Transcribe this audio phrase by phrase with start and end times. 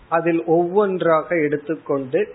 [0.08, 2.34] அதில் ஒவ்வொன்றாக எடுத்துக்கொண்டு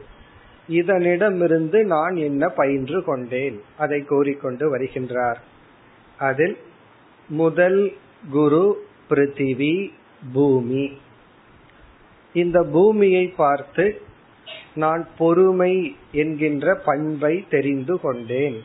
[0.70, 5.36] இதனிடமிருந்து நான் என்ன பயின்று கொண்டேன் அதை கூறிக்கொண்டு வருகின்றார்.
[6.18, 6.58] அதில்
[7.28, 7.94] முதல்
[8.30, 9.92] குரு பிருத்திவி
[10.34, 11.04] பூமி.
[12.36, 14.02] இந்த பூமியை பார்த்து
[14.75, 15.73] நான் பொறுமை
[16.11, 18.58] என்கின்ற பண்பை தெரிந்து கொண்டேன்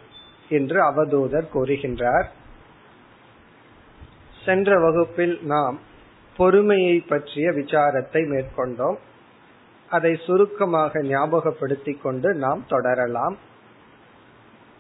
[0.48, 2.28] என்று அவதூதர் கூறுகின்றார்.
[4.45, 5.78] சென்ற வகுப்பில் நாம்
[6.36, 8.98] பொறுமையை பற்றிய விசாரத்தை மேற்கொண்டோம்.
[9.90, 13.39] அதை சுருக்கமாக ஞாபகப்படுத்திக் கொண்டு நாம் தொடரலாம்.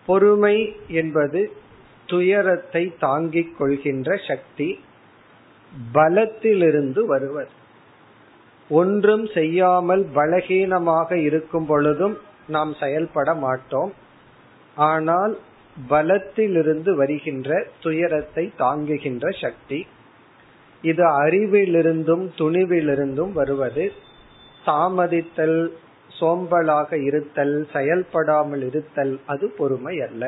[0.06, 0.56] பொறுமை
[0.88, 1.52] என்பது
[2.06, 4.68] துயரத்தை தாங்கிக் கொள்கின்ற சக்தி
[5.94, 7.58] பலத்திலிருந்து வருவது.
[8.70, 12.16] ஒன்றும் செய்யாமல் பலகீனமாக இருக்கும் பொழுதும்
[12.46, 13.92] நாம் செயல்பட மாட்டோம்.
[14.76, 15.34] ஆனால்
[15.76, 17.48] பலத்திலிருந்து வருகின்ற
[17.80, 19.80] துயரத்தை தாங்குகின்ற சக்தி
[20.84, 23.84] இது அறிவிலிருந்தும் துணிவிலிருந்தும் வருவது.
[24.64, 25.58] தாமதித்தல்
[26.20, 30.24] சோம்பலாக இருத்தல் செயல்படாமல் இருத்தல் அது பொறுமை அல்ல.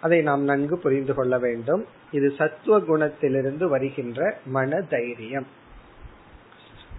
[0.00, 1.82] அதை நாம் நன்கு புரிந்து கொள்ள வேண்டும்.
[2.10, 5.48] இது சத்துவ குணத்திலிருந்து வருகின்ற மன தைரியம்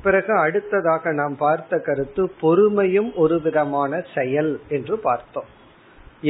[0.03, 5.49] பிறகு அடுத்ததாக நாம் பார்த்த கருத்து பொறுமையும் ஒரு விதமான செயல் என்று பார்த்தோம்.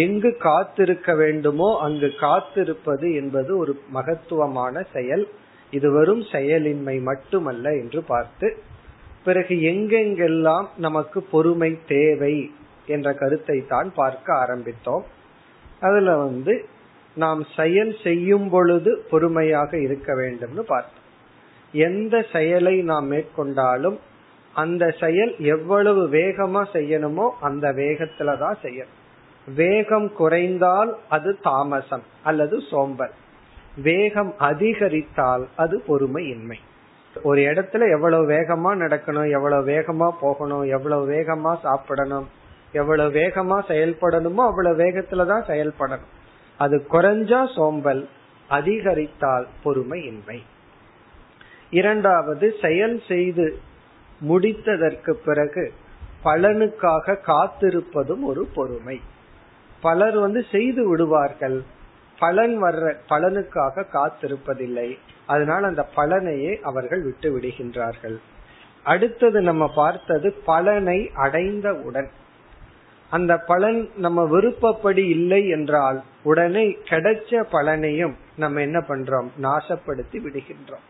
[0.04, 5.26] எங்கு காத்திருக்க வேண்டுமோ அங்கு காத்திருப்பது என்பது ஒரு மகத்துவமான செயல்.
[5.72, 8.48] இது வெறும் செயலின்மை மட்டுமல்ல என்று பார்த்து
[9.24, 12.36] பிறகு எங்கெங்கெல்லாம் நமக்கு பொறுமை தேவை
[12.86, 15.06] என்ற கருத்தை தான் பார்க்க ஆரம்பித்தோம்.
[15.80, 16.54] அதுல வந்து
[17.18, 21.03] நாம் செயல் செய்யும் பொழுது பொறுமையாக இருக்க வேண்டும்னு பார்த்தோம்.
[21.74, 23.98] எந்த செயலை நாம் மேற்கொண்டாலும்
[24.54, 28.94] அந்த செயல் எவ்வளவு வேகமா செய்யணுமோ அந்த வேகத்துல தான் செய்யணும்.
[29.56, 33.12] வேகம் குறைந்தால் அது தாமசம் அல்லது சோம்பல்.
[33.82, 36.56] வேகம் அதிகரித்தால் அது பொறுமையின்மை.
[37.24, 42.28] ஒரு இடத்துல எவ்வளவு வேகமா நடக்கணும் எவ்வளவு வேகமா போகணும் எவ்வளவு வேகமா சாப்பிடணும்
[42.72, 46.08] எவ்வளவு வேகமா செயல்படணுமோ அவ்வளவு வேகத்துலதான் செயல்படணும்.
[46.58, 48.08] அது குறைஞ்சா சோம்பல்
[48.48, 50.40] அதிகரித்தால் பொறுமையின்மை.
[51.74, 53.58] இரண்டாவது செயல் செய்து
[54.28, 55.72] முடித்ததற்கு பிறகு
[56.24, 59.02] பலனுக்காக காத்திருப்பதும் ஒரு பொறுமை.
[59.82, 61.64] பலர் வந்து செய்து விடுவார்கள்.
[62.20, 64.98] பலன் வர்ற பலனுக்காக காத்திருப்பதில்லை.
[65.26, 68.18] அதனால் அந்த பலனையே அவர்கள் விட்டு விடுகின்றார்கள்.
[68.84, 72.10] அடுத்தது நம்ம பார்த்தது பலனை அடைந்தவுடன்.
[73.10, 79.30] அந்த பலன் நம்ம விருப்பப்படி இல்லை என்றால் உடனே கிடைச்ச பலனையும் நம்ம என்ன பண்றோம்?
[79.42, 80.88] நாசப்படுத்தி விடுகின்றோம்.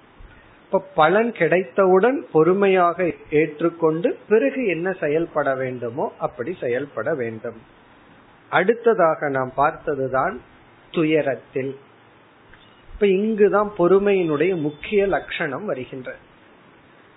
[0.74, 7.62] இப்ப பலன் கிடைத்தவுடன் பொறுமையாக ஏற்றுக்கொண்டு பிறகு என்ன செயல்பட வேண்டுமோ அப்படி செயல்பட வேண்டும்.
[8.50, 10.42] அடுத்ததாக நாம் பார்த்ததுதான்
[10.92, 11.78] துயரத்தில்.
[12.94, 16.18] இப்ப இங்குதான் பொறுமையினுடைய முக்கிய லட்சணம் வருகின்றது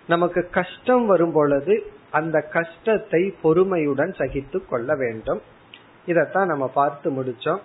[0.07, 5.43] நமக்கு கஷ்டம் வரும் பொழுது அந்த கஷ்டத்தை பொறுமையுடன் சகித்து கொள்ள வேண்டும்.
[6.07, 7.61] இதத்தான் நம்ம பார்த்து முடிச்சோம்.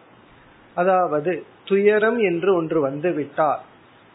[0.75, 3.61] அதாவது துயரம் என்று ஒன்று வந்துவிட்டால்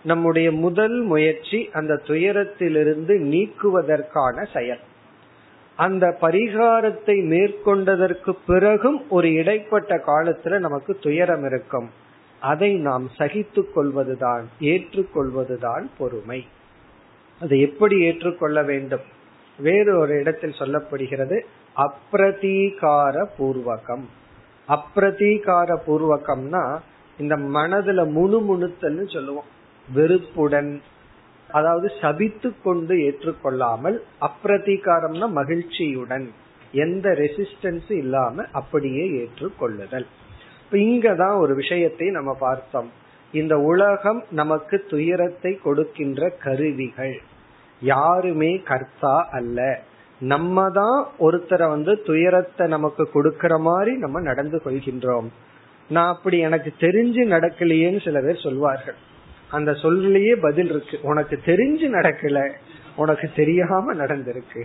[0.06, 4.78] நம்முடைய முதல் முயற்சி அந்த துயரத்திலிருந்து நீக்குவதற்கான செயல்.
[5.76, 11.90] அந்த பரிகாரத்தை மேற்கொண்டதற்கு பிறகும் ஒரு இடைப்பட்ட காலத்துல நமக்கு துயரம் இருக்கும்.
[12.40, 16.46] அதை நாம் சகித்து கொள்வதுதான் ஏற்றுக்கொள்வதுதான் பொறுமை.
[17.40, 19.04] அதை எப்படி ஏற்றுக்கொள்ள வேண்டும்?
[19.58, 21.40] வேறு ஒரு இடத்தில் சொல்லப்படுகிறது
[21.76, 24.06] அப்பிரதீகார பூர்வகம்.
[24.68, 26.78] அப்பிரதீகார பூர்வகம்னா
[27.18, 29.54] இந்த மனதுல முணுமுணுத்தல்னு சொல்லுவோம்.
[29.94, 30.82] வெறுப்புடன்
[31.50, 36.32] அதாவது சபித்து கொண்டு ஏற்றுக்கொள்ளாமல் அப்பிரதிகாரம்னா மகிழ்ச்சியுடன்
[36.72, 40.06] எந்த ரெசிஸ்டன்ஸ் இல்லாம அப்படியே ஏற்றுக்கொள்ளுதல்.
[40.64, 42.90] இப்ப இங்கதான் ஒரு விஷயத்தை நம்ம பார்த்தோம்.
[43.32, 47.20] இந்த உலகம் நமக்கு துயரத்தை கொடுக்கின்ற கருவிகள்.
[47.80, 49.80] யாருமே கர்த்தா அல்ல.
[50.18, 55.26] நம்ம தான் ஒருத்தரை வந்து துயரத்தை நமக்கு கொடுக்கற மாதிரி நம்ம நடந்து கொள்கின்றோம்.
[55.88, 58.94] நான் அப்படி எனக்கு தெரிஞ்சு நடக்கலையேன்னு சில பேர் சொல்வார்கள்.
[59.50, 60.98] அந்த சொல்லிலேயே பதில் இருக்கு.
[61.02, 62.52] உனக்கு தெரிஞ்சு நடக்கல.
[62.96, 64.62] உனக்கு தெரியாம நடந்திருக்கு.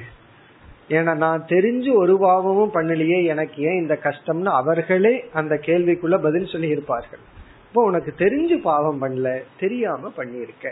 [0.89, 6.67] ஏன்னா நான் தெரிஞ்சு ஒரு பாவமும் பண்ணலையே எனக்கு ஏன் இந்த கஷ்டம்னு அவர்களே அந்த கேள்விக்குள்ள பதில் சொல்லி
[6.67, 7.19] இருப்பார்கள்
[7.67, 10.69] இப்போ உனக்கு தெரிஞ்சு பாவம் பண்ணல தெரியாம பண்ணியிருக்க.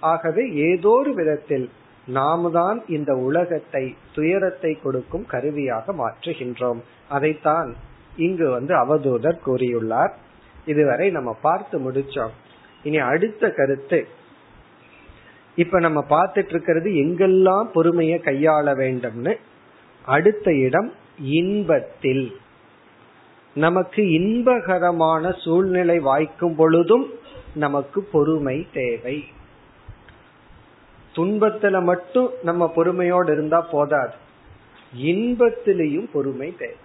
[0.00, 1.70] ஆகவே ஏதோ ஒரு விதத்தில்
[2.06, 6.80] நாம தான் இந்த உலகத்தை துயரத்தை கொடுக்கும் கருவியாக மாற்றுகின்றோம்.
[7.08, 7.74] அதைத்தான்
[8.16, 10.10] இங்கு வந்து அவதூதர் கூறியுள்ளார்.
[10.64, 12.30] இதுவரை நம்ம பார்த்து முடிச்சோம்.
[12.82, 14.06] இனி அடுத்த கருத்து.
[15.56, 19.36] இப்ப நம்ம பார்த்துட்டு இருக்கிறது எங்கெல்லாம் பொறுமையை கையாள வேண்டும்னு.
[20.04, 22.36] அடுத்த இடம் இன்பத்தில்.
[23.54, 27.10] நமக்கு இன்பகரமான சூழ்நிலை வாய்க்கும் பொழுதும்
[27.54, 29.24] நமக்கு பொறுமை தேவை.
[31.14, 34.14] துன்பத்துல மட்டும் நம்ம பொறுமையோடு இருந்தா போதாது.
[34.98, 36.76] இன்பத்திலையும் பொறுமை தேவை.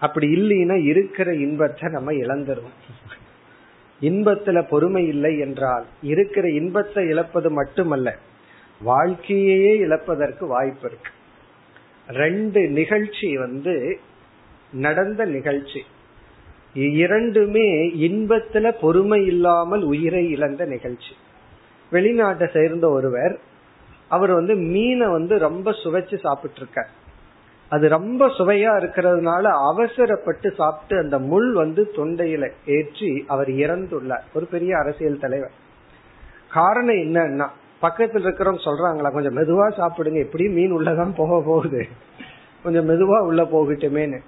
[0.00, 2.78] அப்படி இல்லைன்னா இருக்கிற இன்பத்தை நம்ம இழந்துருவோம்.
[4.00, 8.08] இன்பத்துல பொறுமை இல்லை என்றால் இருக்கிற இன்பத்தை இழப்பது மட்டுமல்ல
[8.80, 11.10] வாழ்க்கையே இழப்பதற்கு வாய்ப்பு இருக்கு.
[12.08, 13.74] ரெண்டு நிகழ்ச்சி வந்து
[14.72, 15.82] நடந்த நிகழ்ச்சி.
[16.74, 17.68] இரண்டுமே
[18.08, 21.12] இன்பத்துல பொறுமை இல்லாமல் உயிரை இழந்த நிகழ்ச்சி.
[21.92, 23.34] வெளிநாட்டை சேர்ந்த ஒருவர்
[24.08, 26.90] அவர் வந்து மீனை வந்து ரொம்ப சுவைச்சு சாப்பிட்டு இருக்கார்
[27.70, 34.26] அது ரொம்ப சுவையா இருக்கிறதுனால அவசரப்பட்டு சாப்பிட்டு அந்த முள் வந்து தொண்டையில ஏற்றி அவர் இறந்துள்ளார்.
[34.34, 35.50] ஒரு பெரிய அரசியல் தலைவர்.
[36.50, 37.48] காரணம் என்னன்னா
[37.82, 41.86] பக்கத்துல இருக்கிறவங்க சொல்றாங்களா கொஞ்சம் மெதுவா சாப்பிடுங்க எப்படியும் மீன் உள்ளதான் போக போகுது.
[42.62, 44.18] கொஞ்சம் மெதுவா உள்ள போகட்டுமேனு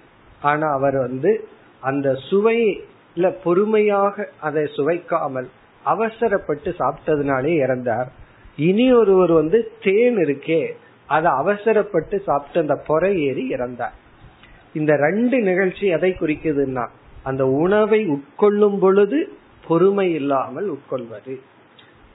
[0.43, 1.49] ஆனா அவர் வந்து
[1.81, 5.49] அந்த சுவையில பொறுமையாக அதை சுவைக்காமல்
[5.85, 8.09] அவசரப்பட்டு சாப்பிட்டதுனாலே இறந்தார்.
[8.57, 10.63] இனி ஒருவர் வந்து தேன் இருக்கே
[11.13, 13.97] அதை அவசரப்பட்டு சாப்பிட்டு அந்த பொறை ஏறி இறந்தார்.
[14.73, 16.85] இந்த ரெண்டு நிகழ்ச்சி எதை குறிக்குதுன்னா
[17.23, 19.19] அந்த உணவை உட்கொள்ளும் பொழுது
[19.67, 21.35] பொறுமை இல்லாமல் உட்கொள்வது.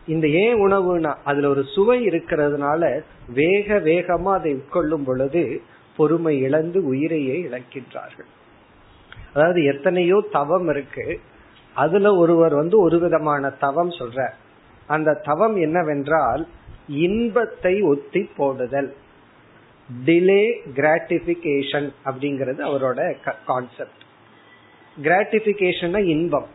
[0.08, 2.82] இந்த ஏன் உணவுனா அதுல ஒரு சுவை இருக்கிறதுனால
[3.34, 5.44] வேக வேகமா அதை உட்கொள்ளும் பொழுது
[5.98, 8.30] பொறுமை இழந்து உயிரையே இழக்கின்றார்கள்.
[9.34, 11.08] அதாவது எத்தனையோ தவம் இருக்கு.
[11.76, 14.22] அதுல ஒருவர் வந்து ஒரு விதமான தவம் சொல்ற
[14.90, 16.44] அந்த தவம் என்னவென்றால்
[16.88, 18.90] இன்பத்தை ஒத்தி போடுதல்.
[19.90, 20.44] டிலே
[20.78, 23.00] கிராட்டிபிகேஷன் அப்படிங்கிறது அவரோட
[23.50, 24.04] கான்செப்ட்
[24.98, 26.48] கிராட்டிபிகேஷன் இன்பம்.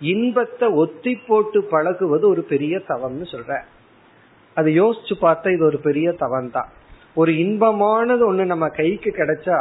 [0.00, 3.52] இன்பத்தை ஒத்தி போட்டு பழகுவது ஒரு பெரிய தவம்னு சொல்ற.
[4.56, 6.70] அது யோசிச்சு பார்த்தா இது ஒரு பெரிய தவம் தான்
[7.14, 9.58] ஒரு இன்பமானது ஒண்ணு நம்ம கைக்கு கிடைச்சா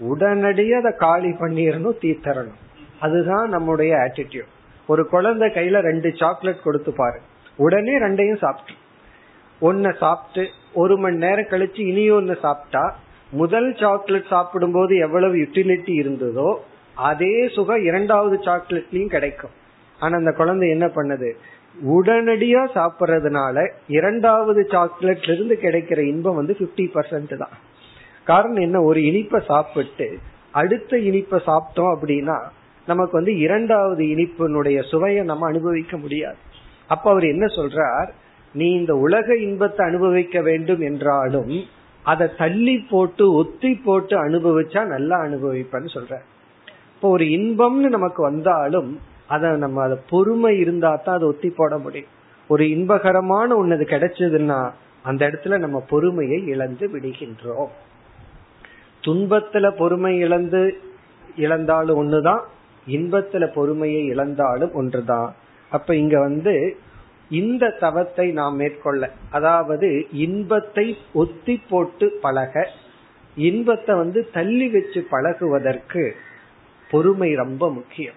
[0.00, 2.60] உடனடியே அதை காலி பண்ணிடணும் தீத்தரணும்.
[3.00, 4.52] அதுதான் நம்முடைய ஆட்டிடியூட்
[4.86, 7.20] ஒரு குழந்தை கையில ரெண்டு சாக்லேட் கொடுத்து பாரு.
[7.58, 8.74] உடனே ரெண்டையும் சாப்பிட்டு
[9.60, 12.96] ஒன்ன சாப்பிட்டு ஒரு மணி நேரம் கழிச்சு இனி ஒன்னு சாப்பிட்டா
[13.30, 16.54] முதல் சாக்லேட் சாப்பிடும் போது எவ்வளவு யூட்டிலிட்டி இருந்ததோ
[16.94, 19.50] அதே சுகம் இரண்டாவது சாக்லேட்லயும் கிடைக்கும்.
[19.98, 21.32] ஆனா அந்த குழந்தை என்ன பண்ணுது?
[21.86, 27.56] உடனடியா சாப்பிட்றதுனால இரண்டாவது சாக்லேட்ல இருந்து கிடைக்கிற இன்பம் வந்து பிப்டி பர்சன்ட் தான்.
[28.24, 28.82] காரணம் என்ன?
[28.82, 30.18] ஒரு இனிப்பை சாப்பிட்டு
[30.50, 32.38] அடுத்த இனிப்பை சாப்பிட்டோம் அப்படின்னா
[32.86, 36.36] நமக்கு வந்து இரண்டாவது இனிப்பினுடைய சுவையை நம்ம அனுபவிக்க முடியாது.
[36.86, 38.10] அப்ப அவர் என்ன சொல்றார்?
[38.52, 41.64] நீ இந்த உலக இன்பத்தை அனுபவிக்க வேண்டும் என்றாலும்
[42.02, 46.14] அதை தள்ளி போட்டு ஒத்தி போட்டு அனுபவிச்சா நல்லா அனுபவிப்பேன்னு சொல்ற.
[46.94, 52.12] இப்போ ஒரு இன்பம்னு நமக்கு வந்தாலும் அதை நம்ம அதை பொறுமை இருந்தா தான் அதை ஒத்தி போட முடியும்.
[52.48, 54.70] ஒரு இன்பகரமான ஒண்ணு கிடைச்சதுன்னா
[55.02, 57.68] அந்த இடத்துல நம்ம பொறுமையை இழந்து விடுகின்றோம்.
[59.02, 60.80] துன்பத்துல பொறுமை இழந்து
[61.36, 62.40] இழந்தாலும் ஒண்ணுதான்
[62.86, 65.34] இன்பத்துல பொறுமையை இழந்தாலும் ஒன்றுதான்.
[65.70, 66.76] அப்ப இங்க வந்து
[67.28, 72.68] இந்த தவத்தை நாம் மேற்கொள்ள அதாவது இன்பத்தை ஒத்தி போட்டு பழக
[73.36, 76.14] இன்பத்தை வந்து தள்ளி வச்சு பழகுவதற்கு
[76.90, 78.14] பொறுமை ரொம்ப முக்கியம்.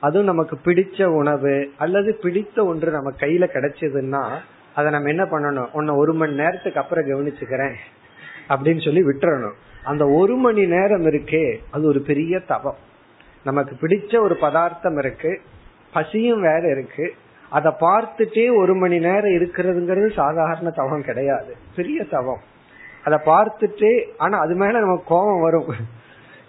[0.00, 4.30] அதுவும் நமக்கு பிடிச்ச உணவு அல்லது பிடித்த ஒன்று நம்ம கையில கிடைச்சதுன்னா
[4.74, 5.70] அதை நம்ம என்ன பண்ணணும்?
[5.72, 7.74] உன்னை ஒரு மணி நேரத்துக்கு அப்புறம் கவனிச்சுக்கிறேன்
[8.48, 9.56] அப்படின்னு சொல்லி விட்டுறணும்.
[9.84, 12.76] அந்த ஒரு மணி நேரம் இருக்கே அது ஒரு பெரிய தவம்.
[13.44, 15.40] நமக்கு பிடிச்ச ஒரு பதார்த்தம் இருக்கு
[15.92, 17.14] பசியும் வேற இருக்கு
[17.50, 21.56] அதை பார்த்துட்டே ஒரு மணி நேரம் இருக்கிறதுங்கிறது சாதாரண தவம் கிடையாது.
[21.76, 22.40] பெரிய தவம்.
[23.04, 25.74] அதை பார்த்துட்டே ஆனா அது மேல நமக்கு கோபம் வரும்.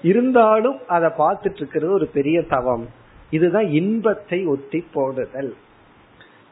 [0.01, 2.88] இருந்தாலும் அதை பார்த்துட்டு இருக்கிறது ஒரு பெரிய தவம்.
[3.29, 5.56] இதுதான் இன்பத்தை ஒத்தி போடுதல்.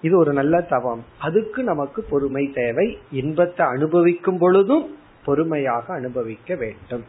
[0.02, 1.06] இது ஒரு நல்ல தவம்.
[1.20, 2.98] அதுக்கு நமக்கு பொறுமை தேவை.
[3.12, 7.06] இன்பத்தை அனுபவிக்கும் பொழுதும் பொறுமையாக அனுபவிக்க வேண்டும்.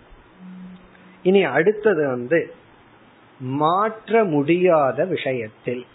[1.23, 2.55] இனி அடுத்தது வந்து
[3.41, 5.87] மாற்ற முடியாத விஷயத்தில்.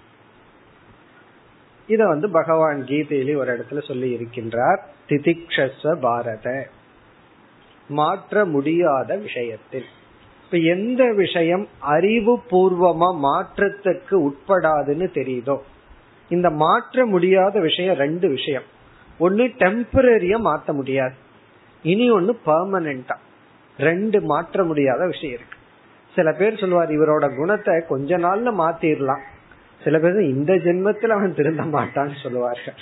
[1.87, 4.77] இத வந்து பகவான் கீதையிலே ஒரு இடத்துல சொல்லி இருக்கின்றார்.
[5.07, 6.67] திதிக்ஷஸ்வ பாரத.
[7.87, 9.85] மாற்ற முடியாத விஷயத்தில்.
[10.45, 15.57] இப்ப எந்த விஷயம் அறிவு பூர்வமா மாற்றத்துக்கு உட்படாதுன்னு தெரியுதோ
[16.29, 18.63] இந்த மாற்ற முடியாத விஷயம் ரெண்டு விஷயம்.
[19.17, 21.13] ஒன்னு டெம்பரரியா மாத்த முடியாது.
[21.83, 23.15] இனி ஒன்னு பர்மனண்டா
[23.77, 25.57] ரெண்டு மாற்ற முடியாத விஷயம் இருக்கு.
[26.15, 29.21] சில பேர் சொல்லுவார் இவரோட குணத்தை கொஞ்ச நாள்ல மாத்திரலாம்.
[29.83, 32.79] சில பேர் இந்த ஜென்மத்தில் அவன் திருந்த மாட்டான்னு சொல்லுவார்கள்.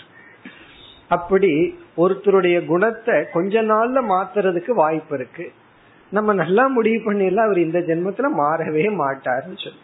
[1.07, 5.51] அப்படி ஒருத்தருடைய குணத்தை கொஞ்ச நாள்ல மாத்துறதுக்கு வாய்ப்பு இருக்கு.
[6.11, 9.81] நம்ம நல்லா முடிவு பண்ணிடலாம் அவர் இந்த ஜென்மத்துல மாறவே மாட்டாருன்னு சொல்லி.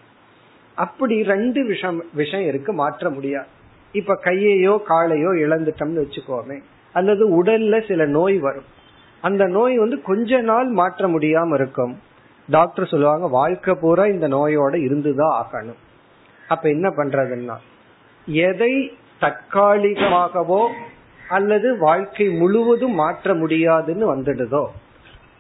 [0.77, 3.47] அப்படி ரெண்டு விஷம் விஷயம் இருக்கு மாற்ற முடியாது.
[3.91, 6.57] இப்ப கையையோ காலையோ இழந்துட்டோம்னு வச்சுக்கோமே
[6.93, 8.67] அல்லது உடல்ல சில நோய் வரும்.
[9.21, 11.99] அந்த நோய் வந்து கொஞ்ச நாள் மாற்ற முடியாம இருக்கும்.
[12.49, 15.81] டாக்டர் சொல்லுவாங்க வாழ்க்கை பூரா இந்த நோயோட இருந்துதான் ஆகணும்.
[16.47, 17.57] அப்ப என்ன பண்றதுன்னா
[18.27, 18.73] எதை
[19.21, 20.61] தற்காலிகமாகவோ
[21.29, 24.65] அல்லது வாழ்க்கை முழுவதும் மாற்ற முடியாதுன்னு வந்துடுதோ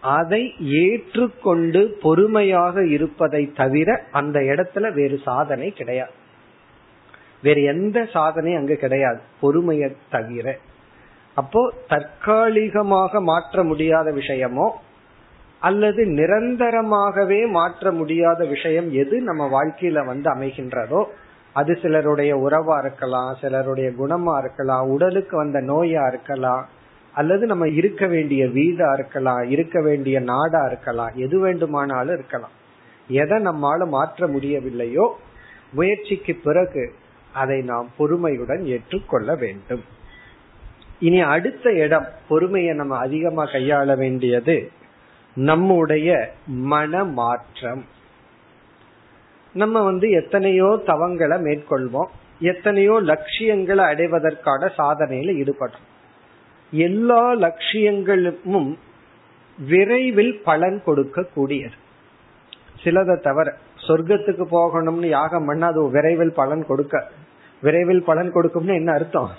[0.01, 6.11] அதை ஏற்றுக்கொண்டு பொறுமையாக இருப்பதை தவிர அந்த இடத்துல வேறு சாதனை கிடையாது.
[7.41, 10.57] வேற எந்த சாதனை அங்கு கிடையாது பொறுமையை தவிர.
[11.37, 14.67] அப்போ தற்காலிகமாக மாற்ற முடியாத விஷயமோ
[15.61, 21.01] அல்லது நிரந்தரமாகவே மாற்ற முடியாத விஷயம் எது நம்ம வாழ்க்கையில வந்து அமைகின்றதோ
[21.55, 26.65] அது சிலருடைய உறவா இருக்கலாம் சிலருடைய குணமா இருக்கலாம் உடலுக்கு வந்த நோயா இருக்கலாம்
[27.15, 32.53] அல்லது நம்ம இருக்க வேண்டிய வீடா இருக்கலாம் இருக்க வேண்டிய நாடா இருக்கலாம் எது வேண்டுமானாலும் இருக்கலாம்.
[33.09, 35.05] எதை நம்மால மாற்ற முடியவில்லையோ
[35.71, 36.93] முயற்சிக்கு பிறகு
[37.33, 39.83] அதை நாம் பொறுமையுடன் ஏற்றுக்கொள்ள வேண்டும்.
[40.99, 44.71] இனி அடுத்த இடம் பொறுமையை நம்ம அதிகமா கையாள வேண்டியது
[45.37, 46.09] நம்முடைய
[46.47, 47.83] மன மாற்றம்
[49.53, 52.11] நம்ம வந்து எத்தனையோ தவங்களை மேற்கொள்வோம்.
[52.39, 55.87] எத்தனையோ லட்சியங்களை அடைவதற்கான சாதனையில ஈடுபடுறோம்.
[56.71, 58.75] எல்லா லட்சியங்களும்
[59.57, 61.77] விரைவில் பலன் கொடுக்க கூடியது
[62.83, 63.53] சிலதை தவிர
[63.87, 66.95] சொர்க்கத்துக்கு போகணும்னு யாகம் பண்ண அது விரைவில் பலன் கொடுக்க
[67.63, 69.29] விரைவில் பலன் கொடுக்கும்னு என்ன அர்த்தம்?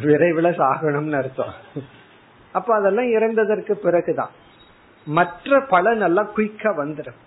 [0.00, 1.54] விரைவில் சாகணும்னு அர்த்தம்.
[2.52, 4.32] அப்ப அதெல்லாம் இறந்ததற்கு பிறகுதான்.
[5.06, 7.20] மற்ற பலன் எல்லாம் குயிக்கா வந்துடும்.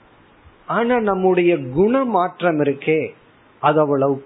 [0.65, 3.10] ஆனா நம்முடைய குண மாற்றம் இருக்கே
[3.60, 4.25] அது அவ்வளவு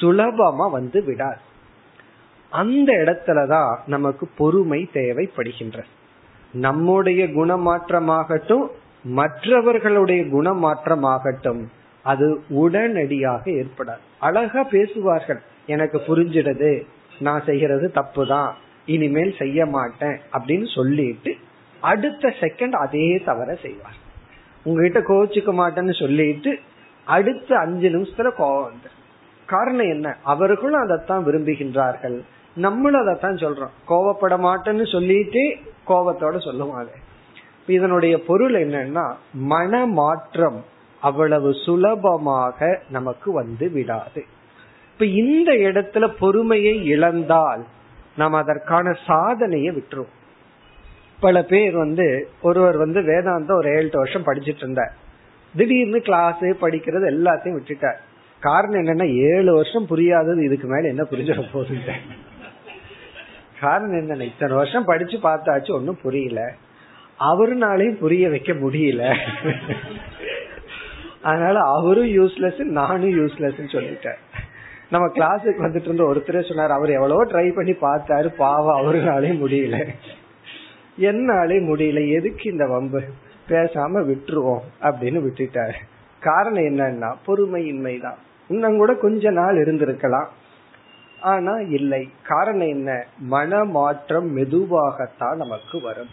[0.00, 1.38] சுலபமா வந்து விடாது.
[2.50, 5.82] அந்த இடத்துலதான் நமக்கு பொறுமை தேவைப்படுகின்ற
[6.52, 8.66] நம்முடைய குணமாற்றமாகட்டும்
[9.04, 11.64] மற்றவர்களுடைய குணமாற்றமாகட்டும்
[12.02, 13.98] அது உடனடியாக ஏற்படாது.
[14.18, 16.82] அழகா பேசுவார்கள் எனக்கு புரிஞ்சிடுது
[17.18, 18.54] நான் செய்யறது தப்பு தான்
[18.86, 21.36] இனிமேல் செய்ய மாட்டேன் அப்படின்னு சொல்லிட்டு
[21.80, 24.04] அடுத்த செகண்ட் அதே தவற செய்வார்.
[24.64, 26.58] உங்ககிட்ட கோச்சிக்க மாட்டேன்னு சொல்லிட்டு
[27.04, 28.90] அடுத்த அஞ்சு நிமிஷத்துல கோவம் வந்து
[29.46, 30.16] காரணம் என்ன?
[30.24, 32.20] அவர்களும் அதைத்தான் விரும்புகின்றார்கள்.
[32.54, 33.70] நம்மளும் அதைத்தான் சொல்றோம்.
[33.88, 35.56] கோவப்பட மாட்டேன்னு சொல்லிட்டு
[35.86, 36.90] கோவத்தோட சொல்லுவாங்க
[37.66, 40.64] இதனுடைய பொருள் என்னன்னா மன மாற்றம்
[41.00, 44.24] அவ்வளவு சுலபமாக நமக்கு வந்து விடாது.
[44.92, 47.62] இப்ப இந்த இடத்துல பொறுமையை இழந்தால்
[48.16, 50.14] நாம் அதற்கான சாதனையை விட்டுருவோம்.
[51.20, 54.94] பல பேர் வந்து ஒருவர் வந்து வேதாந்தம் ஒரு ஏழு வருஷம் படிச்சிட்டு இருந்தார்.
[55.54, 57.98] திடீர்னு கிளாஸ் படிக்கிறது எல்லாத்தையும் விட்டுட்டார்.
[58.40, 61.92] காரணம் என்னன்னா ஏழு வருஷம் புரியாதது இதுக்கு மேல என்ன புரிஞ்சிட போகுது
[63.60, 66.52] காரணம் என்ன இத்தனை வருஷம் படிச்சு பார்த்தாச்சு ஒன்னும் புரியல.
[67.20, 69.16] அவருனாலையும் புரிய வைக்க முடியல.
[71.22, 74.18] அதனால அவரும் யூஸ்லெஸ் நானும் யூஸ்லெஸ் சொல்லிட்டேன்
[74.90, 79.94] நம்ம கிளாஸுக்கு வந்துட்டு இருந்த ஒருத்தரே சொன்னார் அவர் எவ்வளவோ ட்ரை பண்ணி பார்த்தாரு பாவம் அவருனாலே முடியல.
[80.96, 83.02] என்னாலே முடியல எதுக்கு இந்த வம்பு?
[83.48, 85.72] பேசாம விட்டுருவோம் அப்படின்னு விட்டுட்டாரு.
[86.20, 88.16] காரணம் என்னன்னா பொறுமையின்மைதான்.
[88.48, 90.26] இன்னும் கூட கொஞ்ச நாள் இருந்திருக்கலாம்.
[91.20, 92.08] ஆனா இல்லை.
[92.22, 93.06] காரணம் என்ன?
[93.18, 96.08] மன மாற்றம் மெதுவாகத்தான் நமக்கு வரும்.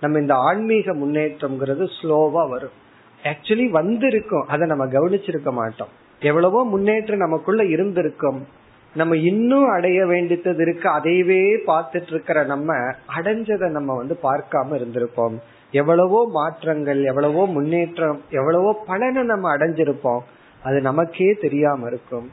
[0.00, 2.86] நம்ம இந்த ஆன்மீக முன்னேற்றம்ங்கிறது ஸ்லோவா வரும்.
[3.22, 4.46] ஆக்சுவலி வந்திருக்கும்.
[4.46, 5.88] அதை நம்ம கவனிச்சிருக்க மாட்டோம்.
[6.20, 8.46] எவ்வளவோ முன்னேற்றம் நமக்குள்ள இருந்திருக்கும்.
[8.94, 12.74] நம்ம இன்னும் அடைய வேண்டியது இருக்கு அதையவே பார்த்துட்டு இருக்கிற நம்ம
[13.16, 15.36] அடைஞ்சதை நம்ம வந்து பார்க்காம இருந்திருப்போம்.
[15.70, 20.22] எவ்வளவோ மாற்றங்கள் எவ்வளவோ முன்னேற்றம் எவ்வளவோ பலனை நம்ம அடைஞ்சிருப்போம்.
[20.62, 22.28] அது நமக்கே தெரியாம இருக்கும்.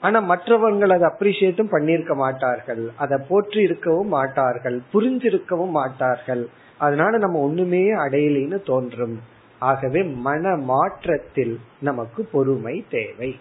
[0.00, 2.92] ஆனா மற்றவங்கள் அதை அப்ரிசியேட்டும் பண்ணிருக்க மாட்டார்கள்.
[2.96, 4.82] அதை போற்றி இருக்கவும் மாட்டார்கள்.
[4.92, 6.48] புரிஞ்சிருக்கவும் மாட்டார்கள்.
[6.78, 9.16] அதனால நம்ம ஒண்ணுமே அடையலின்னு தோன்றும்.
[9.58, 13.38] ஆகவே மன மாற்றத்தில் நமக்கு பொறுமை தேவை.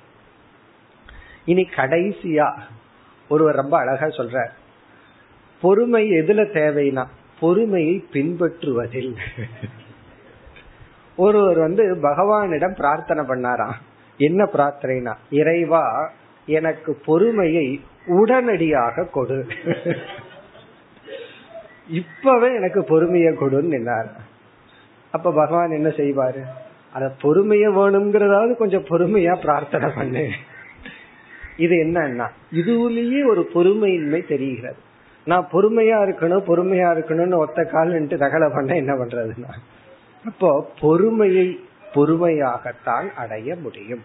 [1.45, 2.51] இனி கடைசியா
[3.29, 4.50] ஒருவர் ரொம்ப அழகா சொல்ற
[5.62, 7.05] பொறுமை எதுல தேவைனா
[7.39, 9.15] பொறுமையை பின்பற்றுவதில்.
[11.15, 13.74] ஒருவர் வந்து பகவானிடம் பிரார்த்தனை பண்ணாராம்.
[14.17, 16.10] என்ன பிரார்த்தனைனா இறைவா
[16.45, 19.48] எனக்கு பொறுமையை உடனடியாக கொடு.
[21.88, 24.10] இப்பவே எனக்கு பொறுமையை கொடுன்னு நின்னார்.
[25.12, 26.43] அப்ப பகவான் என்ன செய்வாரு?
[26.93, 30.29] அத பொறுமைய வேணுங்கிறதாவது கொஞ்சம் பொறுமையா பிரார்த்தனை பண்ணு.
[31.58, 34.75] இது என்னன்னா இதுலயே ஒரு பொறுமையின்மை தெரிகிறது.
[35.25, 39.53] நான் பொறுமையா இருக்கணும் பொறுமையா இருக்கணும்னு ஒத்த கால் நின்று தகலை பண்ண என்ன பண்றதுன்னா
[40.25, 41.60] அப்போ பொறுமையை
[41.93, 44.01] பொறுமையாகத்தான் அடைய முடியும்.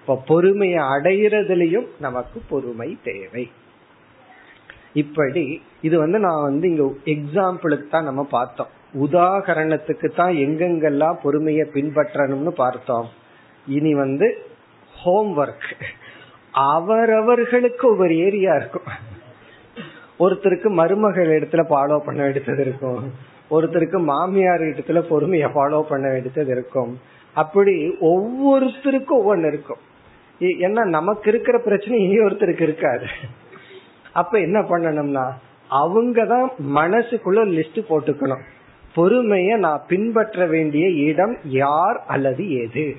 [0.00, 3.50] இப்ப பொறுமையை அடையிறதுலயும் நமக்கு பொறுமை தேவை.
[4.92, 8.68] இப்படி இது வந்து நான் வந்து இங்க எக்ஸாம்பிளுக்கு தான் நம்ம பார்த்தோம்.
[8.94, 13.08] உதாகரணத்துக்கு தான் எங்கெங்கெல்லாம் பொறுமையை பின்பற்றணும்னு பார்த்தோம்.
[13.66, 14.46] இனி வந்து
[15.04, 15.74] ஹோம்ஒர்க்
[16.56, 18.88] அவரவர்களுக்கு ஒவ்வொரு ஏரியா இருக்கும்.
[20.18, 23.12] ஒருத்தருக்கு மருமகள் இடத்துல ஃபாலோ பண்ண வேண்டியது இருக்கும்.
[23.50, 27.00] ஒருத்தருக்கு மாமியார் இடத்துல பொறுமையை ஃபாலோ பண்ண வேண்டியது இருக்கும்.
[27.34, 29.82] அப்படி ஒவ்வொருத்தருக்கும் ஒவ்வொன்னு இருக்கும்.
[30.40, 33.06] ஏன்னா நமக்கு இருக்கிற பிரச்சனை இனி ஒருத்தருக்கு இருக்காது.
[34.12, 35.26] அப்ப என்ன பண்ணணும்னா
[35.68, 38.44] அவங்க தான் மனசுக்குள்ள லிஸ்ட் போட்டுக்கணும்.
[38.96, 42.96] பொறுமைய நான் பின்பற்ற வேண்டிய இடம் யார் அல்லது எது?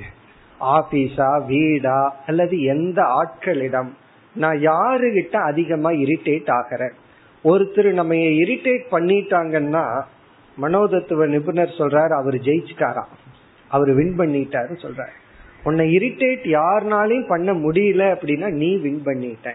[0.60, 2.00] ஆபீஸா வீடா
[2.30, 3.90] அல்லது எந்த ஆட்களிடம்.
[4.36, 6.96] நான் யாருகிட்ட அதிகமா இரிட்டேட் ஆகிறேன்?
[7.44, 9.86] ஒருத்தர் நம்ம இரிட்டேட் பண்ணிட்டாங்கன்னா
[10.58, 13.14] மனோதத்துவ நிபுணர் சொல்றாரு அவர் ஜெயிச்சுட்டாராம்
[13.72, 15.16] அவர் வின் பண்ணிட்டாரு சொல்றாரு.
[15.64, 19.48] உன்னை இரிட்டேட் யாருனாலையும் பண்ண முடியல அப்படின்னா நீ வின் பண்ணிட்ட.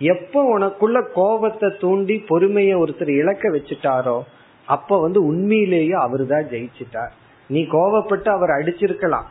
[0.00, 4.18] எப்போ உனக்குள்ள கோபத்தை தூண்டி பொறுமைய ஒருத்தர் இழக்க வச்சுட்டாரோ
[4.68, 7.12] அப்ப வந்து உண்மையிலேயே அவர் தான் ஜெயிச்சிட்டார்.
[7.50, 9.26] நீ கோவப்பட்டு அவர் அடிச்சிருக்கலாம்.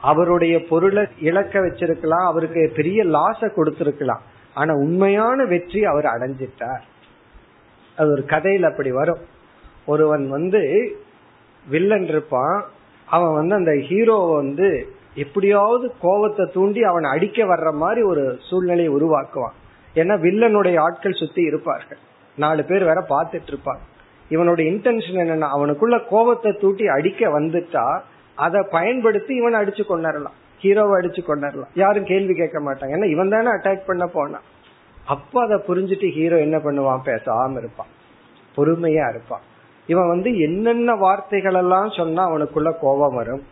[0.00, 4.20] அவருடைய பொருளை இழக்க வச்சிருக்கலாம் அவருக்கு பெரிய லாச கொடுத்திருக்கலாம்.
[4.54, 6.80] ஆனா உண்மையான வெற்றி அவர் அடைஞ்சிட்டார்.
[7.96, 9.18] அது ஒரு கதையில அப்படி வரும்.
[9.86, 10.96] ஒருவன் வந்து
[11.68, 12.64] வில்லன் இருப்பான்.
[13.04, 19.56] அவன் வந்து அந்த ஹீரோவை வந்து எப்படியாவது கோபத்தை தூண்டி அவனை அடிக்க வர்ற மாதிரி ஒரு சூழ்நிலையை உருவாக்குவான்.
[19.94, 21.98] ஏன்னா வில்லனுடைய ஆட்கள் சுத்தி இருப்பார்கள்.
[22.36, 23.80] நாலு பேர் வேற பார்த்துட்டு இருப்பாங்க.
[24.28, 28.00] இவனுடைய இன்டென்ஷன் என்னன்னா அவனுக்குள்ள கோபத்தை தூட்டி அடிக்க வந்துட்டா
[28.44, 32.92] அதை பயன்படுத்தி இவனை அடிச்சு கொண்டாடலாம் ஹீரோவை அடிச்சு கொண்டாடலாம் யாரும் கேள்வி கேட்க மாட்டாங்க.
[32.96, 34.46] ஏன்னா இவன் தானே அட்டாக் பண்ண போனான்.
[35.06, 37.04] அப்ப அதை புரிஞ்சுட்டு ஹீரோ என்ன பண்ணுவான்?
[37.04, 37.92] பேசாம இருப்பான்.
[38.56, 39.44] பொறுமையா இருப்பான்.
[39.86, 43.42] இவன் வந்து என்னென்ன வார்த்தைகள் எல்லாம் சொன்னா அவனுக்குள்ள கோபம் வரும்.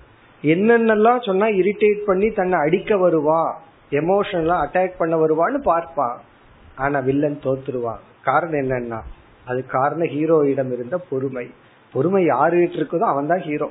[0.42, 3.52] என்னென்னலாம் சொன்னா இரிட்டேட் பண்ணி தன்னை அடிக்க வருவான்.
[3.90, 6.16] எமோஷனலா அட்டாக் பண்ண வருவான்னு பார்ப்பான்.
[6.76, 8.02] ஆனா வில்லன் தோத்துருவான்.
[8.28, 9.00] காரணம் என்னன்னா
[9.50, 11.46] அது காரணம் ஹீரோயிடம் இருந்த பொறுமை.
[11.94, 13.68] பொறுமை யாருகிட்ட இருக்குதோ அவன் தான் ஹீரோ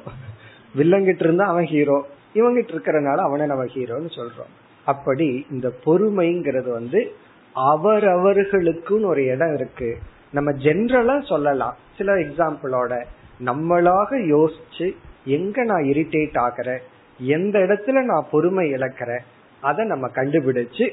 [0.75, 4.53] வில்லங்கிட்ட இருந்தா அவன் ஹீரோ இவங்கிட்ட இருக்கிறனால அவனை நம்ம ஹீரோன்னு சொல்றோம்.
[4.85, 7.11] அப்படி இந்த பொறுமைங்கிறது வந்து
[7.55, 9.97] அவரவர்களுக்குன்னு ஒரு இடம் இருக்கு.
[10.31, 11.75] நம்ம ஜென்ரலா சொல்லலாம்.
[11.97, 13.05] சில எக்ஸாம்பிளோட
[13.45, 16.79] நம்மளாக யோசிச்சு எங்க நான் இரிட்டேட் ஆகிறேன்?
[17.19, 19.19] எந்த இடத்துல நான் பொறுமை இழக்கிறேன்?
[19.61, 20.89] அதை நம்ம கண்டுபிடிச்சு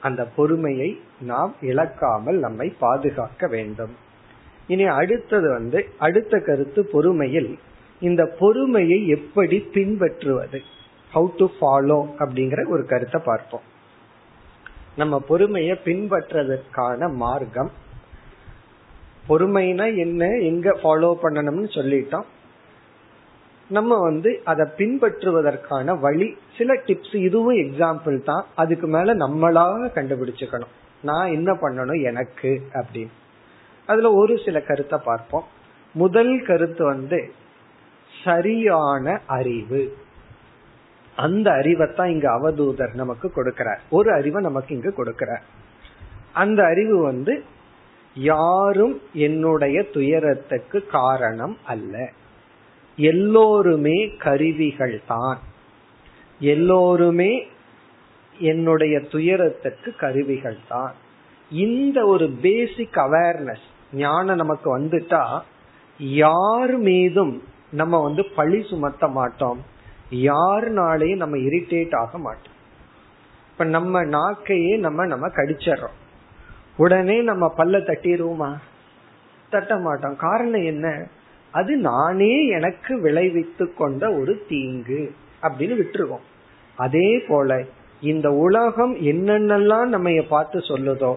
[0.00, 3.96] அந்த பொறுமையை நாம் இழக்காமல் நம்மை பாதுகாக்க வேண்டும்.
[4.66, 7.58] இனி அடுத்தது வந்து அடுத்த கருத்து பொறுமையில்
[8.04, 10.58] இந்த பொறுமையை எப்படி பின்பற்றுவது?
[11.14, 13.64] ஹவு டு ஃபாலோ அப்படிங்கிற ஒரு கருத்தை பார்ப்போம்.
[14.96, 17.70] நம்ம பொறுமையை பின்பற்றதற்கான மார்க்கம்.
[19.28, 20.26] பொறுமைனா என்ன?
[20.26, 22.26] எங்க ஃபாலோ பண்ணணும்னு சொல்லிட்டோம்.
[23.68, 28.44] நம்ம வந்து அதை பின்பற்றுவதற்கான வழி சில டிப்ஸ் இதுவும் எக்ஸாம்பிள் தான்.
[28.54, 30.74] அதுக்கு மேல நம்மளாக கண்டுபிடிச்சுக்கணும்.
[31.02, 33.14] நான் என்ன பண்ணணும் எனக்கு அப்படின்னு.
[33.86, 35.46] அதுல ஒரு சில கருத்தை பார்ப்போம்.
[35.94, 37.18] முதல் கருத்து வந்து
[38.24, 39.96] சரியான அறிவு.
[41.16, 43.78] அந்த அறிவைத்தான் இங்க அவதூதர் நமக்கு கொடுக்கிறார்.
[43.90, 45.42] ஒரு அறிவை நமக்கு இங்க கொடுக்கிறார்.
[46.32, 47.44] அந்த அறிவு வந்து
[48.14, 52.10] யாரும் என்னுடைய துயரத்துக்கு காரணம் அல்ல.
[52.96, 55.38] எல்லோருமே கருவிகள் தான்
[56.40, 57.46] எல்லோருமே
[58.38, 60.94] என்னுடைய துயரத்துக்கு கருவிகள் தான்
[61.50, 65.40] இந்த ஒரு பேசிக் அவேர்னஸ் ஞானம் நமக்கு வந்துட்டா
[65.98, 67.42] யார் மீதும்
[67.74, 69.60] நம்ம வந்து பழி சுமத்த மாட்டோம்.
[70.10, 72.56] யாருனாலையும் நம்ம இரிட்டேட் ஆக மாட்டோம்.
[73.50, 75.98] இப்ப நம்ம நாக்கையே நம்ம நம்ம கடிச்சிடறோம்.
[76.76, 78.50] உடனே நம்ம பல்ல தட்டிடுவோமா?
[79.50, 81.06] தட்ட மாட்டோம் காரணம் என்ன?
[81.50, 86.24] அது நானே எனக்கு விளைவித்து கொண்ட ஒரு தீங்கு அப்படின்னு விட்டுருவோம்.
[86.76, 87.64] அதே போல
[88.00, 91.14] இந்த உலகம் என்னென்னலாம் நம்ம பார்த்து சொல்லுதோ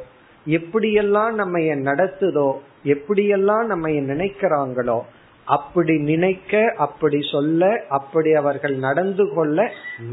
[0.48, 2.50] எப்படியெல்லாம் நம்ம நடத்துதோ
[2.84, 5.00] எப்படியெல்லாம் நம்ம நினைக்கிறாங்களோ
[5.48, 9.58] அப்படி நினைக்க அப்படி சொல்ல அப்படி அவர்கள் நடந்து கொள்ள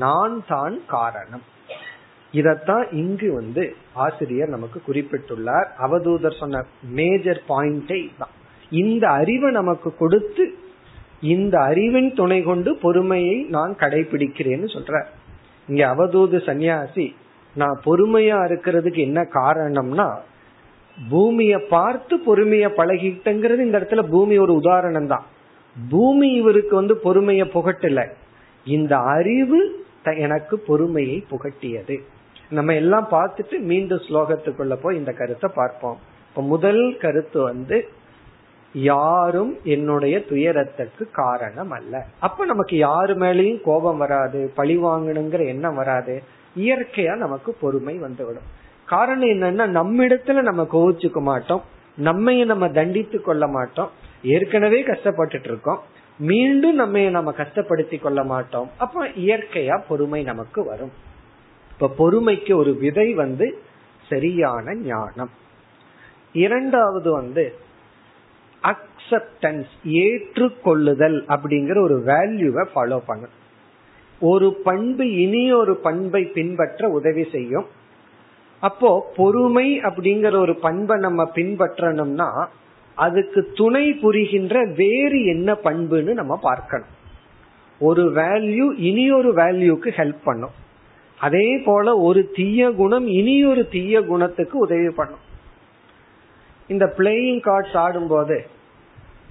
[0.02, 1.44] நான் தான் காரணம்.
[2.34, 3.64] இதத்தான் இங்கு வந்து
[4.04, 5.68] ஆசிரியர் நமக்கு குறிப்பிட்டுள்ளார்.
[5.86, 6.62] அவதூதர் சொன்ன
[6.98, 8.34] மேஜர் பாயிண்டே தான்
[8.72, 10.44] இந்த அறிவை நமக்கு கொடுத்து
[11.34, 14.94] இந்த அறிவின் துணை கொண்டு பொறுமையை நான் கடைபிடிக்கிறேன்னு சொல்ற
[15.68, 17.06] இங்க அவதூது சன்னியாசி
[17.56, 20.08] நான் பொறுமையா இருக்கிறதுக்கு என்ன காரணம்னா
[21.10, 25.24] பூமியை பார்த்து பொறுமைய பழகிட்டேங்கிறது இந்த இடத்துல பூமி ஒரு உதாரணம் தான்
[25.76, 28.00] பூமி இவருக்கு வந்து பொறுமைய புகட்டல.
[28.66, 29.60] இந்த அறிவு
[30.16, 31.96] எனக்கு பொறுமையை புகட்டியது.
[32.50, 35.98] நம்ம எல்லாம் பார்த்துட்டு மீண்டும் ஸ்லோகத்துக்குள்ள போய் இந்த கருத்தை பார்ப்போம்.
[36.28, 37.76] இப்ப முதல் கருத்து வந்து
[38.74, 46.22] யாரும் என்னுடைய துயரத்துக்கு காரணம் அல்ல அப்ப நமக்கு யாரு மேலேயும் கோபம் வராது பழி வாங்கணுங்கிற எண்ணம் வராது.
[46.56, 48.48] இயற்கையா நமக்கு பொறுமை வந்துவிடும்.
[48.86, 51.62] காரணம் என்னன்னா நம்ம இடத்துல நம்ம கோவிச்சுக்க மாட்டோம்.
[52.04, 53.90] நம்மைய நம்ம தண்டித்து கொள்ள மாட்டோம்.
[54.22, 55.82] ஏற்கனவே கஷ்டப்பட்டுட்டு இருக்கோம்.
[56.18, 58.70] மீண்டும் நம்ம நம்ம கஷ்டப்படுத்தி கொள்ள மாட்டோம்.
[58.78, 60.90] அப்ப இயற்கையா பொறுமை நமக்கு வரும்.
[61.72, 63.62] இப்ப பொறுமைக்கு ஒரு விதை வந்து
[64.08, 65.30] சரியான ஞானம்.
[66.32, 67.54] இரண்டாவது வந்து
[68.62, 73.42] அக்செப்டன்ஸ் ஏற்றுக்கொள்ளுதல் அப்படிங்கிற ஒரு வேல்யூவை ஃபாலோ பண்ணும்.
[74.20, 77.66] ஒரு பண்பு இனி ஒரு பண்பை பின்பற்ற உதவி செய்யும்.
[78.68, 82.28] அப்போ பொறுமை அப்படிங்கிற ஒரு பண்பை நம்ம பின்பற்றணும்னா
[83.04, 86.92] அதுக்கு துணை புரிகின்ற வேறு என்ன பண்புன்னு நம்ம பார்க்கணும்.
[87.80, 90.54] ஒரு வேல்யூ இனி ஒரு வேல்யூக்கு ஹெல்ப் பண்ணும்.
[91.20, 95.24] அதே போல ஒரு தீய குணம் இனி ஒரு தீய குணத்துக்கு உதவி பண்ணும்.
[96.72, 98.38] இந்த பிளேயிங் கார்ட்ஸ் ஆடும்போது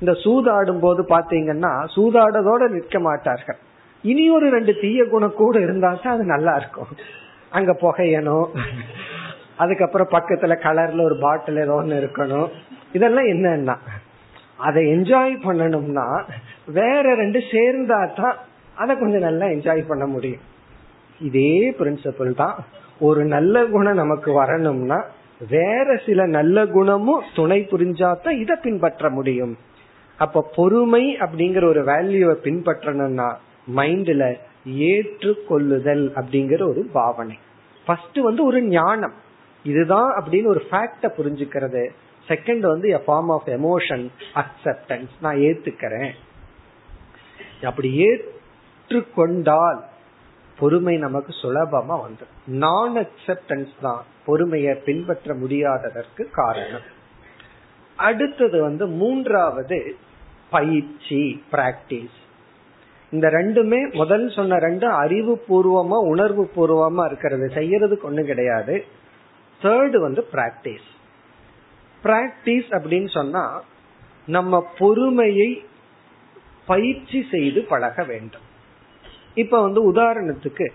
[0.02, 3.60] இந்த சூதாடும் போது பாத்தீங்கன்னா சூதாடதோட நிற்க மாட்டார்கள்.
[4.04, 6.92] இனி ஒரு ரெண்டு தீய குணம் கூட இருந்தா தான் அது நல்லா இருக்கும்.
[7.58, 8.48] அங்க புகையணும்.
[9.64, 12.48] அதுக்கப்புறம் பக்கத்துல கலர்ல ஒரு பாட்டில் ஏதோ ஒன்று இருக்கணும்.
[12.98, 13.76] இதெல்லாம் என்னன்னா
[14.68, 16.08] அதை என்ஜாய் பண்ணணும்னா
[16.78, 18.38] வேற ரெண்டு சேர்ந்தா தான்
[18.82, 20.44] அதை கொஞ்சம் நல்லா என்ஜாய் பண்ண முடியும்.
[21.28, 22.58] இதே பிரின்சிபிள் தான்.
[23.08, 25.00] ஒரு நல்ல குணம் நமக்கு வரணும்னா
[25.50, 29.54] வேற சில நல்ல குணமும் துணை புரிஞ்சாதான் இதை பின்பற்ற முடியும்.
[30.20, 33.30] அப்ப பொறுமை அப்படிங்கிற ஒரு வேல்யூவை பின்பற்றணும்னா
[33.78, 34.26] மைண்ட்ல
[34.66, 37.38] ஏற்றுக்கொள்ளுதல் அப்படிங்கிற ஒரு பாவனை.
[37.86, 39.14] ஃபர்ஸ்ட் வந்து ஒரு ஞானம்.
[39.64, 41.90] இதுதான் அப்படின்னு ஒரு ஃபேக்ட புரிஞ்சுக்கிறது.
[42.28, 46.12] செகண்ட் வந்து a form of emotion acceptance நான் ஏத்துக்கிறேன்.
[47.64, 49.80] அப்படி ஏற்றுக்கொண்டால்
[50.60, 57.02] பொறுமை நமக்கு சுலபமா வந்துடும் நான் அக்செப்டன்ஸ் தான் பொறுமையை பின்பற்ற முடியாததற்கு காரணம்.
[57.96, 59.96] அடுத்தது வந்து மூன்றாவது
[60.50, 62.22] பயிற்சி பிராக்டிஸ்
[63.14, 67.52] இந்த ரெண்டுமே முதல் சொன்ன ரெண்டு அறிவு பூர்வமா உணர்வு பூர்வமா இருக்கிறது.
[67.56, 68.86] செய்யறதுக்கு ஒண்ணும் கிடையாது.
[69.62, 70.90] தேர்டு வந்து பிராக்டிஸ்
[72.04, 73.44] பிராக்டிஸ் அப்படின்னு சொன்னா
[74.26, 75.66] நம்ம பொறுமையை
[76.66, 78.46] பயிற்சி செய்து பழக வேண்டும்.
[79.34, 80.68] இப்ப வந்து உதாரணத்துக்கு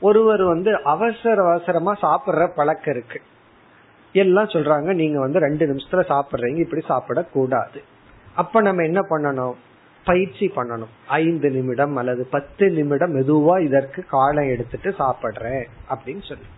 [0.00, 3.20] ஒருவர் வந்து அவசர அவசரமா சாப்பிடுற பழக்கம் இருக்கு.
[4.12, 7.80] எல்லாம் சொல்றாங்க நீங்க வந்து ரெண்டு நிமிஷத்துல சாப்பிடுறீங்க இப்படி சாப்பிடக்கூடாது.
[8.34, 9.54] அப்ப நம்ம என்ன பண்ணணும்?
[10.04, 10.92] பயிற்சி பண்ணணும்.
[11.06, 16.48] ஐந்து நிமிடம் அல்லது பத்து நிமிடம் மெதுவா இதற்கு காலம் எடுத்துட்டு சாப்பிடுறேன் அப்படின்னு சொல்லி.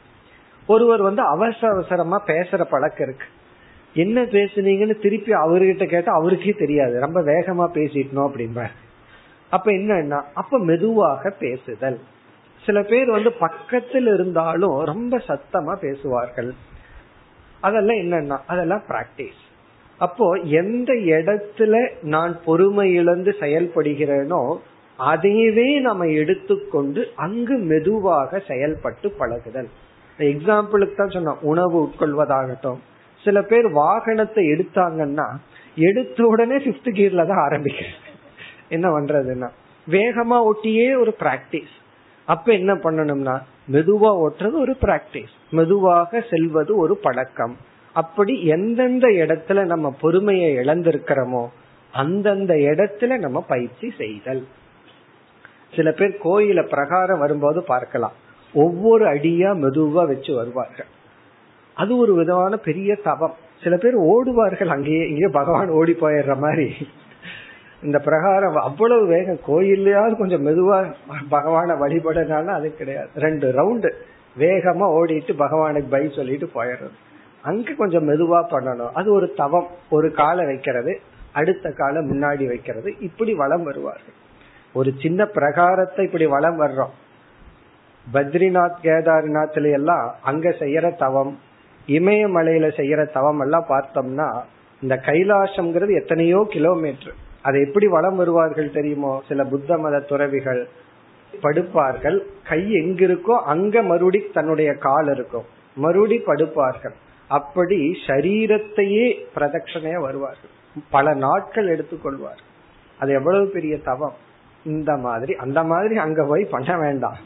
[0.66, 3.26] ஒருவர் வந்து அவசர அவசரமா பேசுற பழக்கம் இருக்கு.
[3.94, 7.00] என்ன பேசுனீங்கன்னு திருப்பி அவர்கிட்ட கேட்டா அவருக்கே தெரியாது.
[7.00, 8.66] ரொம்ப வேகமா பேசிட்டோம் அப்படின்ப
[9.50, 12.00] அப்ப என்னன்னா அப்ப மெதுவாக பேசுதல்.
[12.64, 16.54] சில பேர் வந்து பக்கத்தில் இருந்தாலும் ரொம்ப சத்தமா பேசுவார்கள்.
[17.60, 19.43] அதெல்லாம் என்னன்னா அதெல்லாம் பிராக்டிஸ்
[20.00, 20.26] அப்போ
[20.60, 21.74] எந்த இடத்துல
[22.14, 24.40] நான் பொறுமை இழந்து செயல்படுகிறேனோ
[24.98, 29.68] அதையவே நம்ம எடுத்துக்கொண்டு அங்கு மெதுவாக செயல்பட்டு பழகுதல்.
[30.18, 32.80] எக்ஸாம்பிளுக்கு தான் சொன்னோம் உணவு உட்கொள்வதாகட்டும்.
[33.24, 35.26] சில பேர் வாகனத்தை எடுத்தாங்கன்னா
[35.76, 37.96] எடுத்த உடனே பிப்த் கியர்ல தான் ஆரம்பிக்கிறேன்
[38.68, 39.48] என்ன பண்றதுன்னா
[39.86, 41.74] வேகமா ஒட்டியே ஒரு பிராக்டிஸ்
[42.28, 43.34] அப்ப என்ன பண்ணணும்னா
[43.72, 47.54] மெதுவா ஓட்டுறது ஒரு பிராக்டிஸ் மெதுவாக செல்வது ஒரு பழக்கம்.
[47.94, 51.44] அப்படி எந்தெந்த இடத்துல நம்ம பொறுமையை இழந்திருக்கிறோமோ
[51.92, 54.46] அந்தந்த இடத்துல நம்ம பயிற்சி செய்தல்.
[55.74, 58.12] சில பேர் கோயில பிரகாரம் வரும்போது பார்க்கலாம்.
[58.54, 60.90] ஒவ்வொரு அடியா மெதுவா வச்சு வருவார்கள்.
[61.74, 63.34] அது ஒரு விதமான பெரிய தவம்.
[63.62, 66.74] சில பேர் ஓடுவார்கள் அங்கேயே இங்கே பகவான் ஓடி போயிடுற மாதிரி.
[67.82, 70.94] இந்த பிரகாரம் அவ்வளவு வேகம் கோயில்லையாவது கொஞ்சம் மெதுவா
[71.30, 73.08] பகவான வழிபடனால அது கிடையாது.
[73.14, 73.90] ரெண்டு ரவுண்டு
[74.38, 76.96] வேகமா ஓடிட்டு பகவானுக்கு பை சொல்லிட்டு போயிடுறது.
[77.44, 78.92] அங்க கொஞ்சம் மெதுவா பண்ணணும்.
[78.92, 79.66] அது ஒரு தவம்.
[79.90, 81.00] ஒரு காலை வைக்கிறது
[81.32, 82.94] அடுத்த காலை முன்னாடி வைக்கிறது.
[83.00, 84.14] இப்படி வளம் வருவார்கள்.
[84.72, 86.94] ஒரு சின்ன பிரகாரத்தை இப்படி வளம் வர்றோம்.
[88.12, 91.38] பத்ரிநாத் கேதார்நாத்ல எல்லாம் அங்க செய்யற தவம்
[91.86, 94.42] இமயமலையில செய்யற தவம் எல்லாம் பார்த்தோம்னா
[94.82, 97.14] இந்த கைலாசம்ங்கிறது எத்தனையோ கிலோமீட்டர்.
[97.42, 99.22] அதை எப்படி வளம் வருவார்கள் தெரியுமோ?
[99.28, 100.68] சில புத்த மத துறவிகள்
[101.42, 102.18] படுப்பார்கள்.
[102.48, 105.44] கை எங்க இருக்கோ அங்க மறுபடி தன்னுடைய கால் இருக்கும்.
[105.76, 106.94] மறுபடி படுப்பார்கள்.
[107.28, 110.50] அப்படி சரீரத்தையே பிரதட்சணையா வருவார்கள்.
[110.90, 112.38] பல நாட்கள் எடுத்துக்கொள்வார்.
[112.98, 114.14] அது எவ்வளவு பெரிய தவம்.
[114.64, 117.16] இந்த மாதிரி அந்த மாதிரி அங்க போய் பண்ண வேண்டாம்.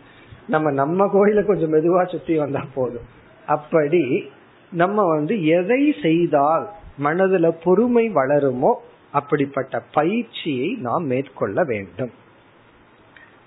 [0.48, 3.04] நம்ம நம்ம கோயில கொஞ்சம் மெதுவா சுத்தி வந்தா போதும்.
[3.46, 4.30] அப்படி
[4.72, 6.68] நம்ம வந்து எதை செய்தால்
[7.02, 8.74] மனதுல பொறுமை வளருமோ
[9.12, 12.10] அப்படிப்பட்ட பயிற்சியை நாம் மேற்கொள்ள வேண்டும்.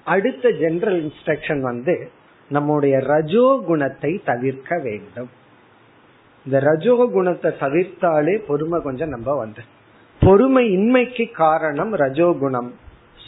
[0.06, 2.12] அடுத்த ஜெனரல் இன்ஸ்ட்ரக்ஷன் வந்து
[2.50, 5.30] நம்முடைய ரஜோ குணத்தை தவிர்க்க வேண்டும்.
[6.46, 9.62] இந்த ரஜோ குணத்தை தவிர்த்தாலே பொறுமை கொஞ்சம் நம்ம வந்து.
[10.22, 12.72] பொறுமை இன்மைக்கு காரணம் ரஜோகுணம்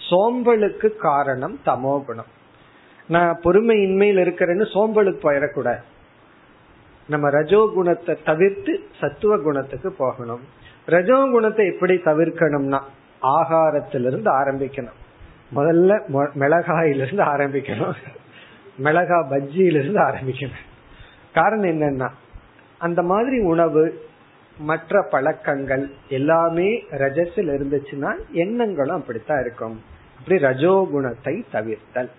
[0.07, 2.31] சோம்பலுக்கு காரணம் தமோ குணம்.
[3.09, 5.81] நான் பொறுமை இன்மையில் இருக்கிறேன்னு சோம்பலுக்கு போயிடக்கூடாது.
[7.09, 10.43] நம்ம ரஜோ குணத்தை தவிர்த்து சத்துவ குணத்துக்கு போகணும்.
[10.85, 12.79] ரஜோ குணத்தை எப்படி தவிர்க்கணும்னா
[13.37, 14.99] ஆகாரத்திலிருந்து ஆரம்பிக்கணும்.
[15.57, 15.91] முதல்ல
[16.41, 17.95] மிளகாயிலிருந்து ஆரம்பிக்கணும்.
[18.85, 20.65] மிளகா பஜ்ஜியிலிருந்து ஆரம்பிக்கணும்.
[21.33, 22.09] காரணம் என்னன்னா
[22.83, 23.83] அந்த மாதிரி உணவு
[24.57, 29.75] மற்ற பழக்கங்கள் எல்லாமே ரஜஸில் இருந்துச்சுன்னா எண்ணங்களும் அப்படித்தான் இருக்கும்.
[30.19, 32.09] அப்படி ரஜோகுணத்தை தவிர்த்தல்.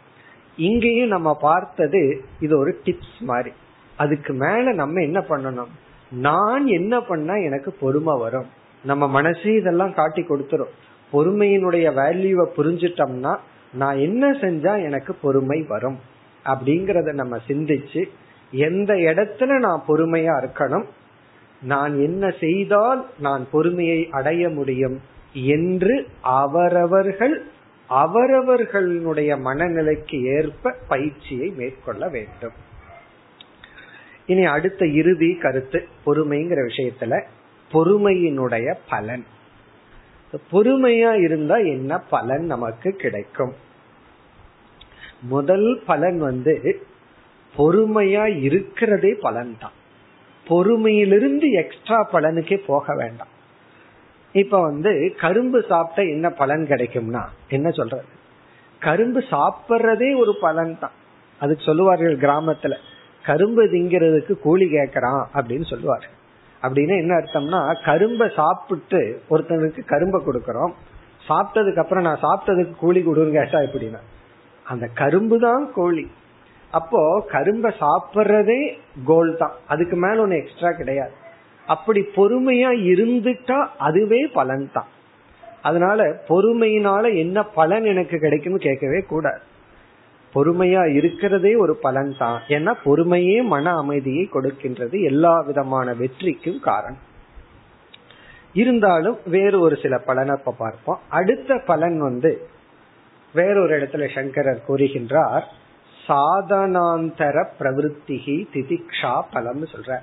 [0.57, 2.03] இங்கேயும் நம்ம பார்த்தது
[2.41, 3.53] இது ஒரு டிப்ஸ் மாதிரி.
[3.97, 5.73] அதுக்கு மேல நம்ம என்ன பண்ணணும்?
[6.11, 8.49] நான் என்ன பண்ணா எனக்கு பொறுமை வரும்?
[8.85, 10.75] நம்ம மனசே இதெல்லாம் காட்டி கொடுத்துரும்.
[11.13, 13.33] பொறுமையினுடைய வேல்யூவை புரிஞ்சிட்டோம்னா
[13.73, 15.99] நான் என்ன செஞ்சா எனக்கு பொறுமை வரும்?
[16.45, 18.03] அப்படிங்கறத நம்ம சிந்திச்சு
[18.55, 20.85] எந்த இடத்துல நான் பொறுமையா இருக்கணும்
[21.63, 25.01] நான் என்ன செய்தால் நான் பொறுமையை அடைய முடியும்
[25.33, 27.45] என்று அவரவர்கள்
[27.89, 32.53] அவரவர்களுடைய மனநிலைக்கு ஏற்ப பயிற்சியை மேற்கொள்ள வேண்டும்.
[34.27, 37.23] இனி அடுத்த இறுதி கருத்து பொறுமைங்கிற விஷயத்துல
[37.73, 39.25] பொறுமையினுடைய பலன்.
[40.53, 43.53] பொறுமையா இருந்தா என்ன பலன் நமக்கு கிடைக்கும்?
[45.21, 46.53] முதல் பலன் வந்து
[47.59, 49.77] பொறுமையா இருக்கிறதே பலன் தான்
[50.47, 53.31] பொறுமையிலிருந்து எக்ஸ்ட்ரா பலனுக்கே போக வேண்டாம்.
[54.35, 58.07] இப்ப வந்து கரும்பு சாப்பிட்ட என்ன பலன் கிடைக்கும்னா என்ன சொல்றது?
[58.83, 60.97] கரும்பு சாப்பிட்றதே ஒரு பலன் தான்
[61.41, 62.75] அதுக்கு சொல்லுவார்கள் கிராமத்துல
[63.25, 66.09] கரும்பு திங்கிறதுக்கு கூலி கேட்கறான் அப்படின்னு சொல்லுவாரு.
[66.63, 70.75] அப்படின்னு என்ன அர்த்தம்னா கரும்பை சாப்பிட்டு ஒருத்தனுக்கு கரும்பை கொடுக்கறோம்
[71.29, 74.03] சாப்பிட்டதுக்கு அப்புறம் நான் சாப்பிட்டதுக்கு கூலி கொடுன்னு கேட்டா எப்படின்னா
[74.67, 76.05] அந்த கரும்பு தான் கோழி
[76.79, 77.01] அப்போ
[77.33, 78.61] கரும்பை சாப்பிட்றதே
[79.05, 79.55] கோல் தான்.
[79.69, 81.15] அதுக்கு மேல ஒன்னு எக்ஸ்ட்ரா கிடையாது.
[81.67, 84.91] அப்படி பொறுமையா இருந்துட்டா அதுவே பலன் தான்.
[85.63, 89.43] அதனால பொறுமையினால என்ன பலன் எனக்கு கிடைக்கும்னு கேட்கவே கூடாது.
[90.35, 92.39] பொறுமையா இருக்கிறதே ஒரு பலன் தான்.
[92.49, 97.03] ஏன்னா பொறுமையே மன அமைதியை கொடுக்கின்றது எல்லா விதமான வெற்றிக்கும் காரணம்.
[98.63, 101.01] இருந்தாலும் வேறு ஒரு சில பலனை பார்ப்போம்.
[101.09, 102.33] அடுத்த பலன் வந்து
[103.35, 105.47] வேறொரு இடத்துல சங்கரர் கூறுகின்றார்
[106.07, 109.99] சாதனாந்தர பிரவருத்திகி திதிக்ஷா பலம் சொல்ற.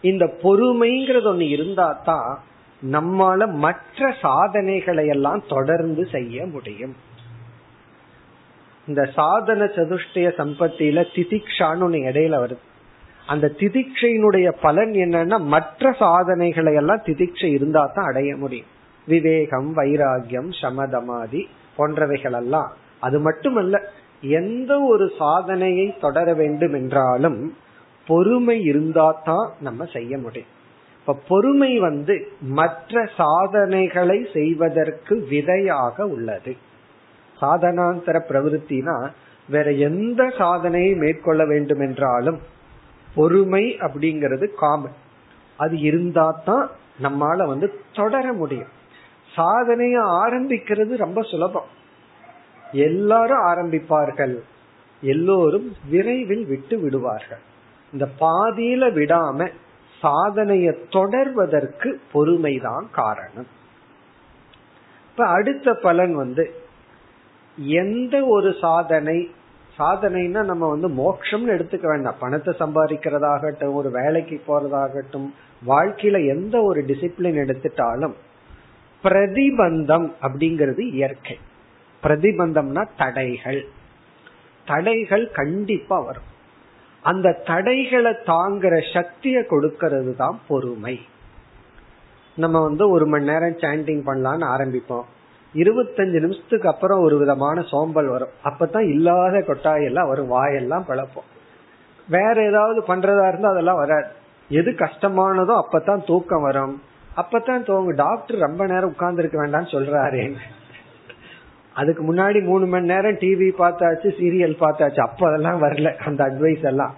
[0.00, 2.38] இந்த பொறுமைங்கிறது ஒண்ணு இருந்தா தான்
[2.82, 6.96] நம்மால மற்ற சாதனைகளை எல்லாம் தொடர்ந்து செய்ய முடியும்.
[8.86, 12.64] இந்த சாதன சதுஷ்டய சம்பத்தியில திதிக்ஷான்னு ஒண்ணு இடையில வருது.
[13.26, 18.66] அந்த திதிக்ஷையினுடைய பலன் என்னன்னா மற்ற சாதனைகளை எல்லாம் திதிக்ஷை இருந்தா தான் அடைய முடியும்.
[19.06, 21.42] விவேகம் வைராகியம் சமதமாதி
[21.76, 27.54] போன்றவைகள் எல்லாம் அது மட்டுமல்ல எந்த ஒரு சாதனையை தொடர வேண்டும் என்றாலும்
[28.06, 30.52] பொறுமை இருந்தா தான் நம்ம செய்ய முடியும்.
[31.00, 36.56] இப்ப பொறுமை வந்து மற்ற சாதனைகளை செய்வதற்கு விதையாக உள்ளது.
[37.40, 39.08] சாதனாந்தர பிரவருத்தினா
[39.48, 42.38] வேற எந்த சாதனையை மேற்கொள்ள வேண்டும் என்றாலும்
[43.14, 44.96] பொறுமை அப்படிங்கிறது காமன்
[45.56, 46.70] அது இருந்தா தான்
[47.02, 48.72] நம்மால வந்து தொடர முடியும்.
[49.36, 51.76] சாதனைய ஆரம்பிக்கிறது ரொம்ப சுலபம்.
[52.72, 54.38] எல்லாரும் ஆரம்பிப்பார்கள்.
[55.00, 57.38] எல்லோரும் விரைவில் விட்டு விடுவார்கள்.
[57.92, 59.50] இந்த பாதியில விடாம
[60.02, 63.46] சாதனைய தொடர்வதற்கு பொறுமைதான் காரணம்.
[65.10, 66.50] இப்ப அடுத்த பலன் வந்து
[67.56, 69.30] எந்த ஒரு சாதனை
[69.78, 72.14] சாதனைனா நம்ம வந்து மோட்சம்னு எடுத்துக்க வேண்டாம்.
[72.20, 75.32] பணத்தை சம்பாதிக்கிறதாகட்டும் ஒரு வேலைக்கு போறதாகட்டும்
[75.66, 78.14] வாழ்க்கையில எந்த ஒரு டிசிப்ளின் எடுத்துட்டாலும்
[79.02, 81.38] பிரதிபந்தம் அப்படிங்கிறது இயற்கை.
[82.02, 83.66] பிரதிபந்தம்னா தடைகள்.
[84.66, 86.36] தடைகள் கண்டிப்பா வரும்.
[87.02, 91.00] அந்த தடைகளை தாங்குற சக்தியை கொடுக்கறது தான் பொறுமை.
[92.36, 95.02] நம்ம வந்து ஒரு மணி நேரம் சாண்டிங் பண்ணலான்னு ஆரம்பிப்போம்.
[95.54, 98.28] இருபத்தஞ்சு நிமிஷத்துக்கு அப்புறம் ஒரு விதமான சோம்பல் வரும்.
[98.44, 100.26] அப்பதான் இல்லாத கொட்டாயெல்லாம் வரும்.
[100.26, 101.28] வாயெல்லாம் பிளப்போம்.
[102.08, 104.06] வேற ஏதாவது பண்றதா இருந்தா அதெல்லாம் வராது.
[104.48, 106.82] எது கஷ்டமானதோ அப்பதான் தூக்கம் வரும்.
[107.16, 107.94] அப்பதான் தோங்க.
[107.94, 110.34] டாக்டர் ரொம்ப நேரம் உட்கார்ந்து இருக்க வேண்டாம்னு சொல்றாரு
[111.80, 115.00] அதுக்கு முன்னாடி மூணு மணி நேரம் டிவி பார்த்தாச்சு சீரியல் பார்த்தாச்சு.
[115.00, 116.94] அப்ப அதெல்லாம் வரல அந்த அட்வைஸ் எல்லாம்.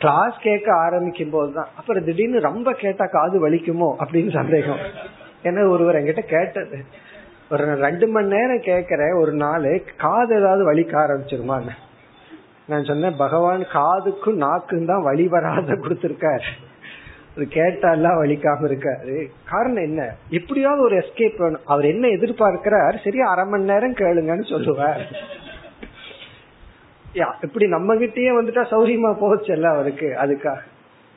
[0.00, 4.82] கிளாஸ் கேட்க ஆரம்பிக்கும் போதுதான் அப்புறம் திடீர்னு ரொம்ப கேட்டா காது வலிக்குமோ அப்படின்னு சந்தேகம்.
[5.42, 6.78] ஏன்னா ஒருவர் என்கிட்ட கேட்டது.
[7.52, 9.66] ஒரு ரெண்டு மணி நேரம் கேக்குற ஒரு நாள்
[10.04, 11.74] காது ஏதாவது வலிக்க ஆரம்பிச்சிருமான்னு.
[12.70, 16.48] நான் சொன்னேன் பகவான் காதுக்கும் நாக்கும் தான் வழி வராத கொடுத்திருக்காரு.
[17.36, 19.26] கேட்டாலாம் வலிக்காம இருக்காரு.
[19.48, 20.14] காரணம் என்ன?
[20.30, 21.60] எப்படியாவது ஒரு எஸ்கேப் வேணும்.
[21.64, 25.06] அவர் என்ன எதிர்பார்க்கிறார் சரி அரை மணி நேரம் கேளுங்கன்னு சொல்லுவார்.
[27.42, 30.58] இப்படி நம்ம கிட்டயே வந்துட்டா சௌரியமா போச்சல்ல அவருக்கு அதுக்காக.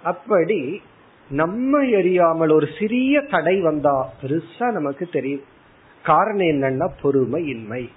[0.03, 0.81] அப்படி
[1.29, 5.41] நம்ம எரியாமல் ஒரு சிறிய தடை வந்தா பெருசா நமக்கு தெரியும்.
[6.03, 7.89] காரணம் என்னன்னா பொறுமை இன்மை.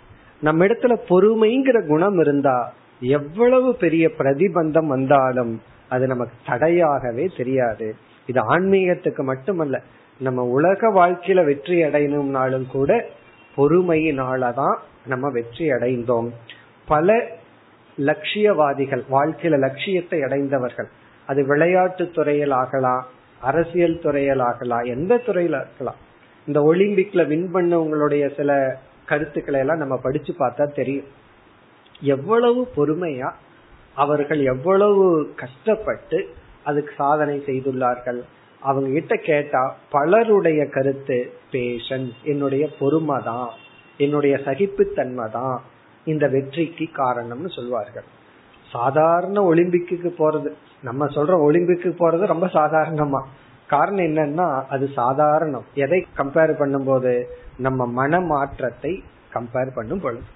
[0.42, 7.94] நம்ம இடத்துல பொறுமைங்கிற குணம் இருந்தா எவ்வளவு பெரிய பிரதிபந்தம் வந்தாலும் அது நமக்கு தடையாகவே தெரியாது.
[8.26, 9.82] இது ஆன்மீகத்துக்கு மட்டுமல்ல
[10.18, 13.08] நம்ம உலக வாழ்க்கையில வெற்றி அடையணும்னாலும் கூட
[13.56, 16.28] பொறுமையினாலதான் நம்ம வெற்றி அடைந்தோம்.
[16.86, 17.26] பல
[17.98, 20.88] லட்சியவாதிகள் வாழ்க்கையில லட்சியத்தை அடைந்தவர்கள்
[21.26, 23.06] அது விளையாட்டு துறையில் ஆகலாம்
[23.40, 25.96] அரசியல் துறையில் ஆகலாம் எந்த துறையில இருக்கலாம்.
[26.46, 31.06] இந்த ஒலிம்பிக்ல வின் பண்ணவங்களுடைய சில கருத்துக்களை எல்லாம் நம்ம படிச்சு பார்த்தா தெரியும்.
[32.00, 33.30] எவ்வளவு பொறுமையா
[33.94, 36.28] அவர்கள் எவ்வளவு கஷ்டப்பட்டு
[36.64, 38.20] அதுக்கு சாதனை செய்துள்ளார்கள்.
[38.62, 39.62] அவங்க கிட்ட கேட்டா
[39.94, 41.18] பலருடைய கருத்து
[41.52, 43.50] பேஷன் என்னுடைய பொறுமை தான்
[43.98, 45.56] என்னுடைய சகிப்புத்தன்மை தான்
[46.06, 48.08] இந்த வெற்றிக்கு காரணம்னு சொல்வார்கள்.
[48.70, 50.50] சாதாரண ஒலிம்பிக்கு போறது
[50.88, 53.20] நம்ம சொல்றோம் ஒலிம்பிக்கு போறது ரொம்ப சாதாரணமா.
[53.68, 55.66] காரணம் என்னன்னா அது சாதாரணம்.
[55.74, 57.12] எதை கம்பேர் பண்ணும்போது
[57.66, 58.92] நம்ம மன மாற்றத்தை
[59.34, 60.28] கம்பேர் பண்ணும் பொழுது.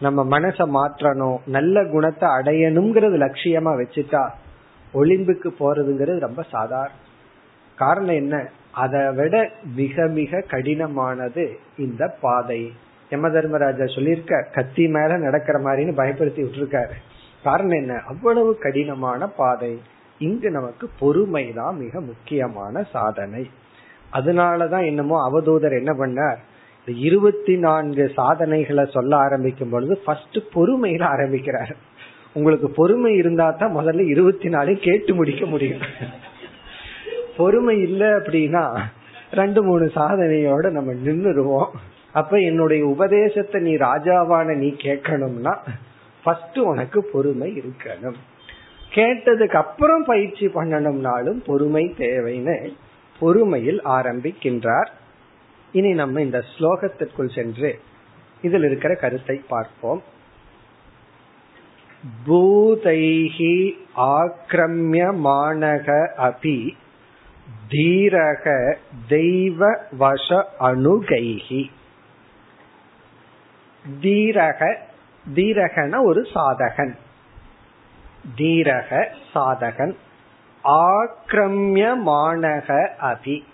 [0.00, 4.22] நம்ம மனசை மாற்றணும் நல்ல குணத்தை அடையணுங்கிறது லட்சியமா வச்சுட்டா
[4.94, 6.94] ஒலிம்புக்கு போறதுங்கிறது ரொம்ப சாதாரண
[7.76, 8.48] காரணம் என்ன?
[8.70, 12.72] அதை விட மிக மிக கடினமானது இந்த பாதை.
[13.10, 16.94] யம தர்மராஜா சொல்லியிருக்க கத்தி மேல நடக்கிற மாதிரின்னு பயப்படுத்தி விட்டுருக்காரு.
[17.42, 18.00] காரணம் என்ன?
[18.06, 19.80] அவ்வளவு கடினமான பாதை.
[20.18, 23.50] இங்கு நமக்கு பொறுமை தான் மிக முக்கியமான சாதனை.
[24.12, 26.36] அதனாலதான் என்னமோ அவதூதர் என்ன பண்ணார்?
[26.86, 31.76] இருபத்தி நான்கு சாதனைகளை சொல்ல ஆரம்பிக்கும் பொழுது ஃபர்ஸ்ட் பொறுமையில ஆரம்பிக்கிறார்.
[32.34, 35.84] உங்களுக்கு பொறுமை இருந்தா தான் முதல்ல இருபத்தி நாலு கேட்டு முடிக்க முடியும்.
[37.36, 38.64] பொறுமை இல்லை அப்படின்னா
[39.30, 41.70] ரெண்டு மூணு சாதனையோட நம்ம நின்றுடுவோம்
[42.20, 45.54] அப்ப என்னுடைய உபதேசத்தை நீ ராஜாவான நீ கேட்கணும்னா
[46.24, 48.18] ஃபர்ஸ்ட் உனக்கு பொறுமை இருக்கணும்.
[48.94, 52.56] கேட்டதுக்கு அப்புறம் பயிற்சி பண்ணணும்னாலும் பொறுமை தேவைன்னு
[53.20, 54.90] பொறுமையில் ஆரம்பிக்கின்றார்.
[55.72, 57.70] இனி நம்ம இந்த ஸ்லோகத்திற்குள் சென்று
[58.42, 60.02] இதில் இருக்கிற கருத்தை பார்ப்போம்.
[62.26, 66.70] பூதைஹி ஆக்ரமியமானக அபி
[67.70, 68.76] தீரக
[69.08, 71.70] தெய்வ வச அணுகைஹி.
[74.00, 74.76] தீரக
[75.34, 76.94] தீரகன ஒரு சாதகன்.
[78.36, 79.96] தீரக சாதகன்
[80.64, 83.44] ஆக்ரமியமானக அபி.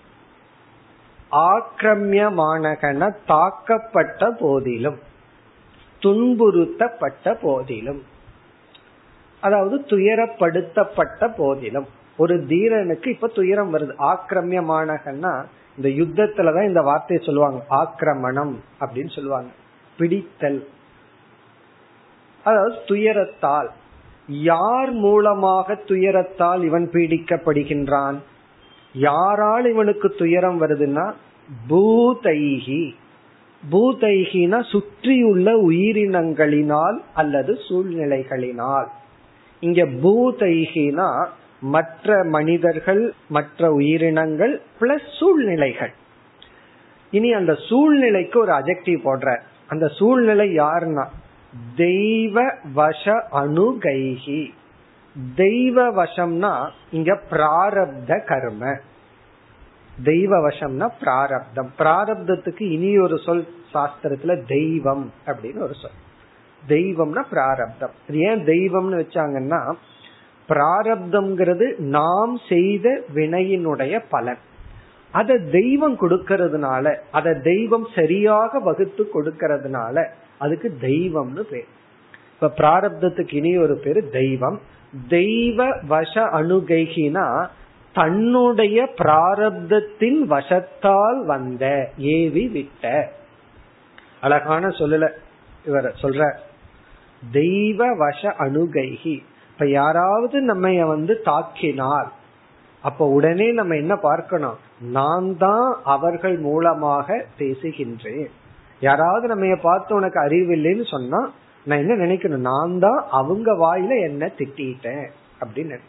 [1.31, 4.99] ஆக்ரமியமானகன தாக்கப்பட்ட போதிலும்
[6.01, 8.09] துன்புறுத்தப்பட்ட போதிலும்.
[9.41, 11.85] அதாவது துயரப்படுத்தப்பட்ட போதிலும்.
[12.17, 13.93] ஒரு தீரனுக்கு இப்ப துயரம் வருது.
[13.99, 15.43] ஆக்கிரமியமானகன்னா
[15.77, 17.65] இந்த யுத்தத்துலதான் இந்த வார்த்தையை சொல்லுவாங்க.
[17.69, 19.49] ஆக்கிரமணம் அப்படின்னு சொல்லுவாங்க.
[19.97, 20.67] பிடித்தல்.
[22.43, 23.67] அதாவது துயரத்தால்.
[24.27, 28.15] யார் மூலமாக துயரத்தால் இவன் பீடிக்கப்படுகின்றான்?
[28.93, 31.13] யாரால் இவனுக்கு துயரம் வருதுன்னா?
[31.69, 32.95] பூதைகி
[33.71, 38.85] பூதைகினா சுற்றியுள்ள உயிரினங்களினால் அல்லது சூழ்நிலைகளினால்.
[39.61, 41.25] இங்க பூதைகினா
[41.61, 45.93] மற்ற மனிதர்கள் மற்ற உயிரினங்கள் பிளஸ் சூழ்நிலைகள்.
[47.11, 49.39] இனி அந்த சூழ்நிலைக்கு ஒரு அஜெக்டிவ் போடுற.
[49.67, 51.05] அந்த சூழ்நிலை யாருன்னா?
[51.75, 54.49] தெய்வ வச அணுகைகி.
[55.35, 58.77] தெய்வ வசம்னா இங்க பிராரப்த கர்ம.
[60.03, 61.71] தெய்வ வசம்னா பிராரப்தம்.
[61.77, 66.00] பிராரப்தத்துக்கு இனி ஒரு சொல் சாஸ்திரத்துல தெய்வம் அப்படின்னு ஒரு சொல்.
[66.67, 67.91] தெய்வம்னா பிராரப்தம்.
[68.09, 69.73] ஏன் தெய்வம்னு வச்சாங்கன்னா
[70.49, 74.37] பிராரப்தம்ங்கிறது நாம் செய்த வினையினுடைய பலன்.
[75.11, 80.05] அத தெய்வம் கொடுக்கறதுனால அத தெய்வம் சரியாக வகுத்து கொடுக்கறதுனால
[80.37, 81.67] அதுக்கு தெய்வம்னு பேர்.
[82.33, 84.61] இப்ப பிராரப்தத்துக்கு இனி ஒரு பேரு தெய்வம்.
[85.07, 87.47] தெய்வ வச அணுகைகினா
[87.93, 93.11] தன்னுடைய பிராரப்தத்தின் வசத்தால் வந்த ஏவி விட்ட.
[94.21, 95.09] அழகான சொல்லல
[95.65, 96.37] இவர் சொல்ற.
[97.29, 99.15] தெய்வ வச அணுகைகி.
[99.51, 102.09] இப்ப யாராவது நம்ம வந்து தாக்கினார்
[102.83, 104.57] அப்ப உடனே நம்ம என்ன பார்க்கணும்?
[104.79, 108.29] நான் தான் அவர்கள் மூலமாக பேசுகின்றேன்.
[108.79, 111.29] யாராவது நம்ம பார்த்து உனக்கு அறிவு இல்லைன்னு சொன்னா
[111.65, 112.47] நான் என்ன நினைக்கணும்?
[112.51, 115.05] நான் தான் அவங்க வாயில என்ன திட்டேன்
[115.41, 115.79] அப்படின்னு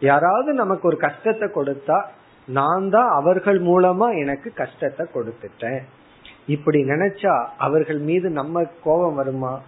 [0.00, 1.98] யாராவது நமக்கு ஒரு கஷ்டத்தை கொடுத்தா
[2.46, 5.82] நான் தான் அவர்கள் மூலமா எனக்கு கஷ்டத்தை கொடுத்துட்டேன்.
[6.46, 9.60] இப்படி நினைச்சா அவர்கள் மீது நம்ம கோபம் வருமா?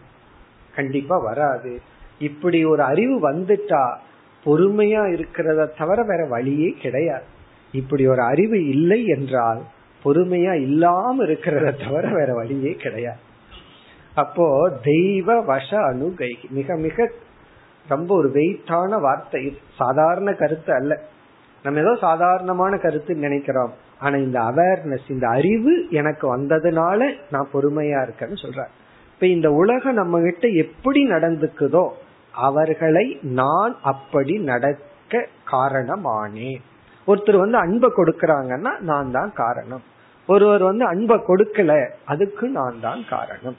[0.74, 1.80] கண்டிப்பா வராது.
[2.18, 3.96] இப்படி ஒரு அறிவு வந்துட்டா
[4.44, 7.24] பொறுமையா இருக்கிறத தவிர வேற வழியே கிடையாது.
[7.72, 9.62] இப்படி ஒரு அறிவு இல்லை என்றால்
[10.04, 13.18] பொறுமையா இல்லாம இருக்கிறத தவிர வேற வழியே கிடையாது.
[14.14, 17.10] அப்போ தெய்வ வச அணுகை மிக மிக
[17.88, 19.58] ரொம்ப ஒரு வெயிட்டான வார்த்தை.
[19.78, 21.00] சாதாரண கருத்து அல்ல.
[21.62, 23.72] நம்ம ஏதோ சாதாரணமான கருத்து நினைக்கிறோம்.
[23.98, 28.70] ஆனா இந்த அவேர்னஸ் இந்த அறிவு எனக்கு வந்ததுனால நான் பொறுமையா இருக்கேன்னு சொல்றேன்
[29.14, 31.84] இப்ப இந்த உலகம் நம்ம கிட்ட எப்படி நடந்துக்குதோ
[32.48, 33.06] அவர்களை
[33.40, 36.62] நான் அப்படி நடக்க காரணமானேன்
[37.08, 39.82] ஒருத்தர் வந்து அன்பை கொடுக்கறாங்கன்னா நான் தான் காரணம்.
[40.28, 41.72] ஒருவர் வந்து அன்பை கொடுக்கல
[42.04, 43.56] அதுக்கு நான் தான் காரணம்.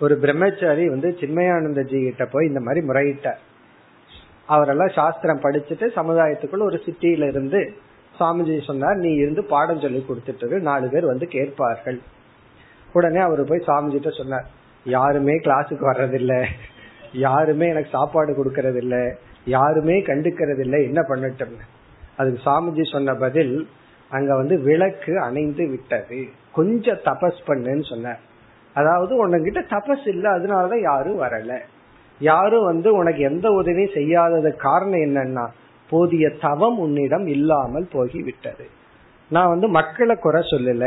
[0.00, 3.28] ஒரு பிரம்மச்சாரி வந்து சின்மயானந்த ஜி கிட்ட போய் இந்த மாதிரி முறையிட்ட
[4.48, 7.60] அவரெல்லாம் சாஸ்திரம் படிச்சுட்டு சமுதாயத்துக்குள்ள ஒரு சிட்டியில இருந்து
[8.14, 11.98] சுவாமிஜி சொன்னார் நீ இருந்து பாடம் சொல்லி கொடுத்துட்டு நாலு பேர் வந்து கேட்பார்கள்.
[12.94, 14.46] உடனே அவர் போய் சாமி கிட்ட சொன்னார்
[14.86, 16.34] யாருமே கிளாஸுக்கு வர்றதில்ல.
[17.12, 18.96] யாருமே எனக்கு சாப்பாடு கொடுக்கறது இல்ல
[19.44, 21.56] யாருமே கண்டுக்கிறது இல்ல என்ன பண்ணட்டும்
[22.16, 23.68] அதுக்கு சாமிஜி சொன்ன பதில்
[24.10, 26.28] அங்க வந்து விளக்கு அணைந்து விட்டது.
[26.52, 28.20] கொஞ்சம் தபஸ் பண்ணுன்னு சொன்னார்.
[28.74, 31.52] அதாவது உனக்கிட்ட தபஸ் இல்ல அதனாலதான் யாரும் வரல.
[32.20, 35.46] யாரும் வந்து உனக்கு எந்த உதவியும் செய்யாதது காரணம் என்னன்னா
[35.90, 38.66] போதிய தவம் உன்னிடம் இல்லாமல் போகிவிட்டது.
[39.30, 40.86] நான் வந்து மக்களை குறை சொல்லல.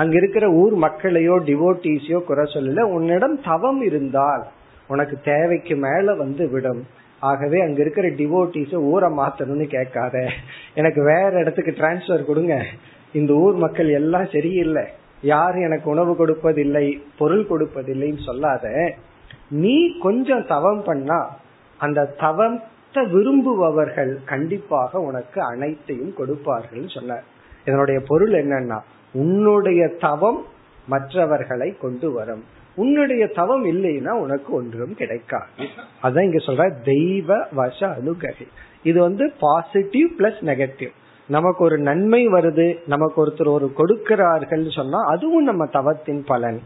[0.00, 2.82] அங்க இருக்கிற ஊர் மக்களையோ டிவோட்டிஸையோ குறை சொல்லல.
[2.96, 4.44] உன்னிடம் தவம் இருந்தால்
[4.92, 6.82] உனக்கு தேவைக்கு மேல வந்து விடும்.
[7.22, 10.16] ஆகவே அங்க இருக்கிற டிவோட்டிஸ ஊரை மாத்தணும்னு கேட்காத.
[10.80, 12.56] எனக்கு வேற இடத்துக்கு டிரான்ஸ்பர் கொடுங்க.
[13.18, 14.84] இந்த ஊர் மக்கள் எல்லாம் சரியில்லை.
[15.32, 16.86] யாரும் எனக்கு உணவு கொடுப்பதில்லை
[17.20, 18.66] பொருள் கொடுப்பதில்லைன்னு சொல்லாத.
[19.62, 19.76] நீ
[20.06, 21.18] கொஞ்சம் தவம் பண்ணா
[21.80, 27.24] அந்த தவத்தை விரும்புபவர்கள் கண்டிப்பாக உனக்கு அனைத்தையும் கொடுப்பார்கள் சொன்னார்.
[27.68, 28.78] இதனுடைய பொருள் என்னன்னா
[29.22, 30.40] உன்னுடைய தவம்
[30.88, 32.44] மற்றவர்களை கொண்டு வரும்.
[32.74, 35.50] உன்னுடைய தவம் இல்லைன்னா உனக்கு ஒன்றும் கிடைக்காது.
[36.02, 38.32] அதான் இங்க சொல்ற தெய்வ வச அனுகை
[38.82, 40.92] இது வந்து பாசிட்டிவ் பிளஸ் நெகட்டிவ்
[41.28, 46.60] நமக்கு ஒரு நன்மை வருது நமக்கு ஒருத்தர் ஒரு கொடுக்கிறார்கள் சொன்னா அதுவும் நம்ம தவத்தின் பலன்.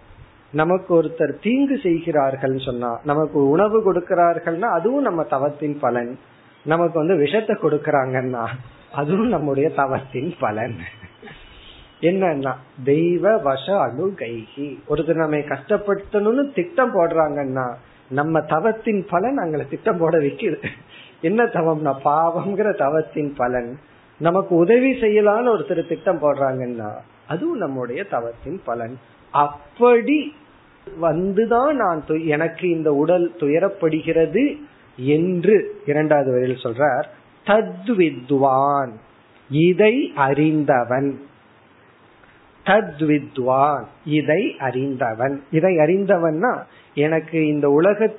[0.53, 6.19] நமக்கு ஒருத்தர் தீங்கு செய்கிறார்கள் சொன்னா நமக்கு உணவு கொடுக்கிறார்கள்னா அதுவும் நம்ம தவத்தின் பலன்.
[6.65, 8.45] நமக்கு வந்து விஷத்தை கொடுக்கறாங்கன்னா
[8.93, 10.77] அதுவும் நம்முடைய தவத்தின் பலன்.
[12.01, 12.53] என்னன்னா
[12.85, 17.75] தெய்வ வச அணுகைகி ஒருத்தர் நம்ம கஷ்டப்படுத்தணும்னு திட்டம் போடுறாங்கன்னா
[18.11, 20.65] நம்ம தவத்தின் பலன் அங்களை திட்டம் போட வைக்குது.
[21.21, 23.79] என்ன தவம்னா பாவம்ங்கிற தவத்தின் பலன்.
[24.19, 26.91] நமக்கு உதவி செய்யலான்னு ஒருத்தர் திட்டம் போடுறாங்கன்னா
[27.29, 28.99] அதுவும் நம்முடைய தவத்தின் பலன்.
[29.31, 30.35] அப்படி
[31.03, 34.57] வந்துதான் நான் எனக்கு இந்த உடல் துயரப்படுகிறது
[34.97, 37.05] என்று இரண்டாவது வரையில் சொல்றார்.
[37.45, 38.91] தத்வித்வான்.
[39.51, 41.21] இதை அறிந்தவன்.
[42.71, 43.85] தத்வித்வான்.
[44.05, 45.43] இதை அறிந்தவன்.
[45.51, 46.63] இதை அறிந்தவன்னா
[46.95, 48.15] எனக்கு இந்த உலக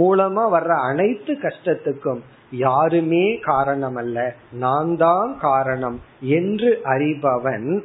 [0.00, 2.20] மூலமா வர்ற அனைத்து கஷ்டத்துக்கும்
[2.50, 7.80] யாருமே காரணம் அல்ல நான் தான் காரணம் என்று அறிபவன்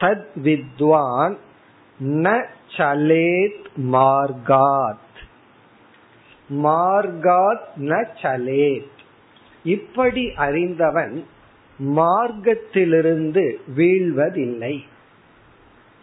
[0.00, 1.36] தத் வித்வான்
[2.04, 2.44] ந
[2.76, 5.06] சலேத் மார்காத்.
[6.62, 8.98] மார்காத் ந சலேத்.
[9.64, 11.24] இப்படி அறிந்தவன்
[11.78, 14.78] மார்க்கத்திலிருந்து வீழ்வதில்லை.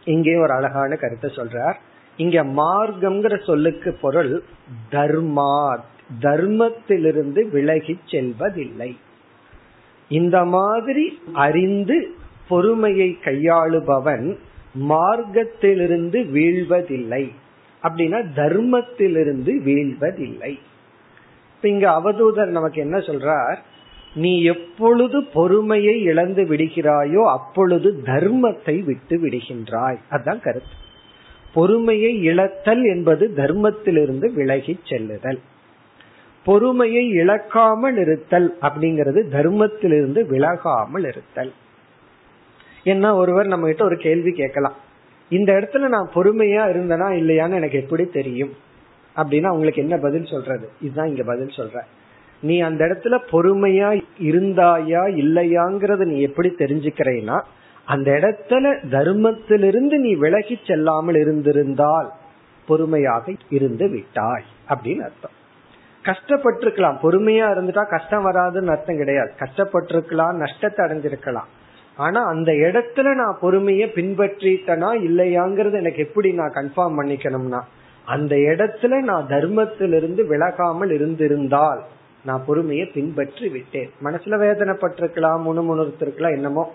[0.06, 1.78] இங்கே ஒரு அழகான கருத்தை சொல்றார்.
[2.18, 4.34] இங்க மார்க்கம்ங்கிற சொல்லுக்கு பொருள்
[4.91, 5.78] தர்மா
[6.22, 8.91] தர்மத்திலிருந்து விலகி செல்வதில்லை.
[10.08, 11.97] இந்த மாதிரி அறிந்து
[12.47, 14.28] பொறுமையை கையாளுபவன்
[14.89, 17.24] மார்க்கத்திலிருந்து வீழ்வதில்லை.
[17.84, 20.53] அப்படின்னா தர்மத்திலிருந்து வீழ்வதில்லை.
[21.64, 23.58] இங்க அவதூதர் நமக்கு என்ன சொல்றார்?
[24.16, 29.97] நீ எப்பொழுது பொறுமையை இழந்து விடுகிறாயோ அப்பொழுது தர்மத்தை விட்டு விடுகின்றாய்.
[30.09, 30.76] அதுதான் கருத்து.
[31.53, 35.39] பொறுமையை இழத்தல் என்பது தர்மத்திலிருந்து விலகி செல்லுதல்.
[36.45, 41.53] பொறுமையை இழக்காமல் இருத்தல் அப்படிங்கிறது தர்மத்திலிருந்து விலகாமல் இருத்தல்.
[42.84, 44.76] என்ன ஒருவர் நம்ம கிட்ட ஒரு கேள்வி கேட்கலாம்.
[45.30, 48.53] இந்த இடத்துல நான் பொறுமையா இருந்தனா இல்லையான்னு எனக்கு எப்படி தெரியும்?
[49.16, 50.70] அப்படின்னா உங்களுக்கு என்ன பதில் சொல்றது?
[50.82, 51.82] இதுதான் இங்க பதில் சொல்ற
[52.46, 53.89] நீ அந்த இடத்துல பொறுமையா
[54.30, 57.38] இருந்தாயா இல்லையாங்கிறத நீ எப்படி தெரிஞ்சுக்கிறேன்னா
[57.88, 62.10] அந்த இடத்துல தர்மத்திலிருந்து நீ விலகி செல்லாமல் இருந்திருந்தால்
[62.68, 65.36] பொறுமையாக இருந்து விட்டாய் அப்படின்னு அர்த்தம்.
[66.06, 66.98] கஷ்டப்பட்டிருக்கலாம்.
[67.04, 69.32] பொறுமையா இருந்துட்டா கஷ்டம் வராதுன்னு அர்த்தம் கிடையாது.
[69.39, 71.50] கஷ்டப்பட்டிருக்கலாம் நஷ்டத்தை அடைஞ்சிருக்கலாம்.
[71.98, 77.62] ஆனா அந்த இடத்துல நான் பொறுமைய பின்பற்றிட்டனா இல்லையாங்கிறது எனக்கு எப்படி நான் கன்ஃபார்ம் பண்ணிக்கணும்னா
[78.08, 81.82] அந்த இடத்துல நான் தர்மத்திலிருந்து விலகாமல் இருந்திருந்தால்
[82.26, 83.90] நான் பொறுமையை பின்பற்றி விட்டேன்.
[84.04, 86.74] மனசுல வேதனைப்பட்டிருக்கலாம் முணுமுணுத்திருக்கலாம் என்னமோ.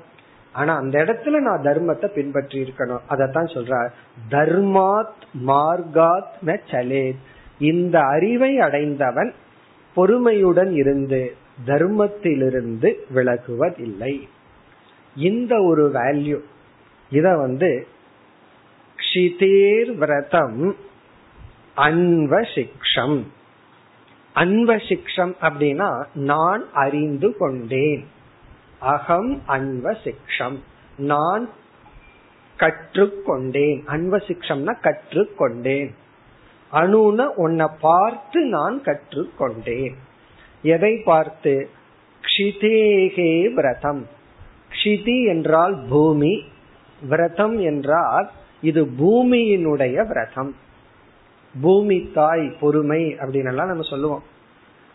[0.52, 3.00] ஆனா அந்த இடத்துல நான் தர்மத்தை பின்பற்றி இருக்கணும்.
[3.10, 3.88] அதத்தான் சொல்ற
[4.30, 7.20] தர்மாத் மார்காத் ந சலேத்
[7.58, 9.32] இந்த அறிவை அடைந்தவன்
[9.96, 11.34] பொறுமையுடன் இருந்து
[11.66, 14.20] தர்மத்திலிருந்து விலகுவதில்லை.
[15.16, 16.40] இந்த ஒரு வேல்யூ
[17.10, 17.86] இத வந்து
[18.96, 20.76] க்ஷிதேர் விரதம்
[21.76, 23.22] அன்வசிக்ஷம்
[24.40, 28.04] அன்வசிக்ஷம் அப்படின்னா நான் அறிந்து கொண்டேன்.
[28.78, 30.58] அகம் அன்வசிக்ஷம்
[30.96, 31.48] நான்
[32.58, 33.78] கற்றுக்கொண்டேன்.
[33.86, 35.90] அன்வசிக்ஷம்னா கற்றுக்கொண்டேன்.
[36.72, 39.94] அணுன உன்னை பார்த்து நான் கற்றுக்கொண்டேன்.
[40.62, 41.70] எதை பார்த்து?
[42.24, 44.06] க்ஷிதேகே விரதம்.
[44.72, 46.44] க்ஷிதி என்றால் பூமி
[47.08, 48.30] விரதம் என்றால்
[48.60, 50.56] இது பூமியினுடைய விரதம்.
[51.62, 54.22] பூமி தாய் பொறுமை அப்படின்னு எல்லாம் நம்ம சொல்லுவோம்.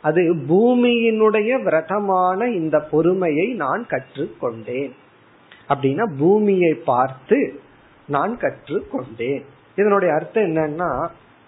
[0.07, 4.93] அது பூமியினுடைய விரதமான இந்த பொறுமையை நான் கற்றுக்கொண்டேன்.
[5.71, 7.37] அப்படின்னா பூமியை பார்த்து
[8.15, 9.43] நான் கற்றுக்கொண்டேன்.
[9.79, 10.89] இதனுடைய அர்த்தம் என்னன்னா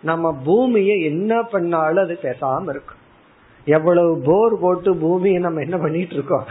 [0.03, 3.01] நம்ம பூமியை என்ன பண்ணாலும் அது பேசாம இருக்கும்.
[3.75, 6.47] எவ்வளவு போர் போட்டு பூமியை நம்ம என்ன பண்ணிட்டு இருக்கோம்?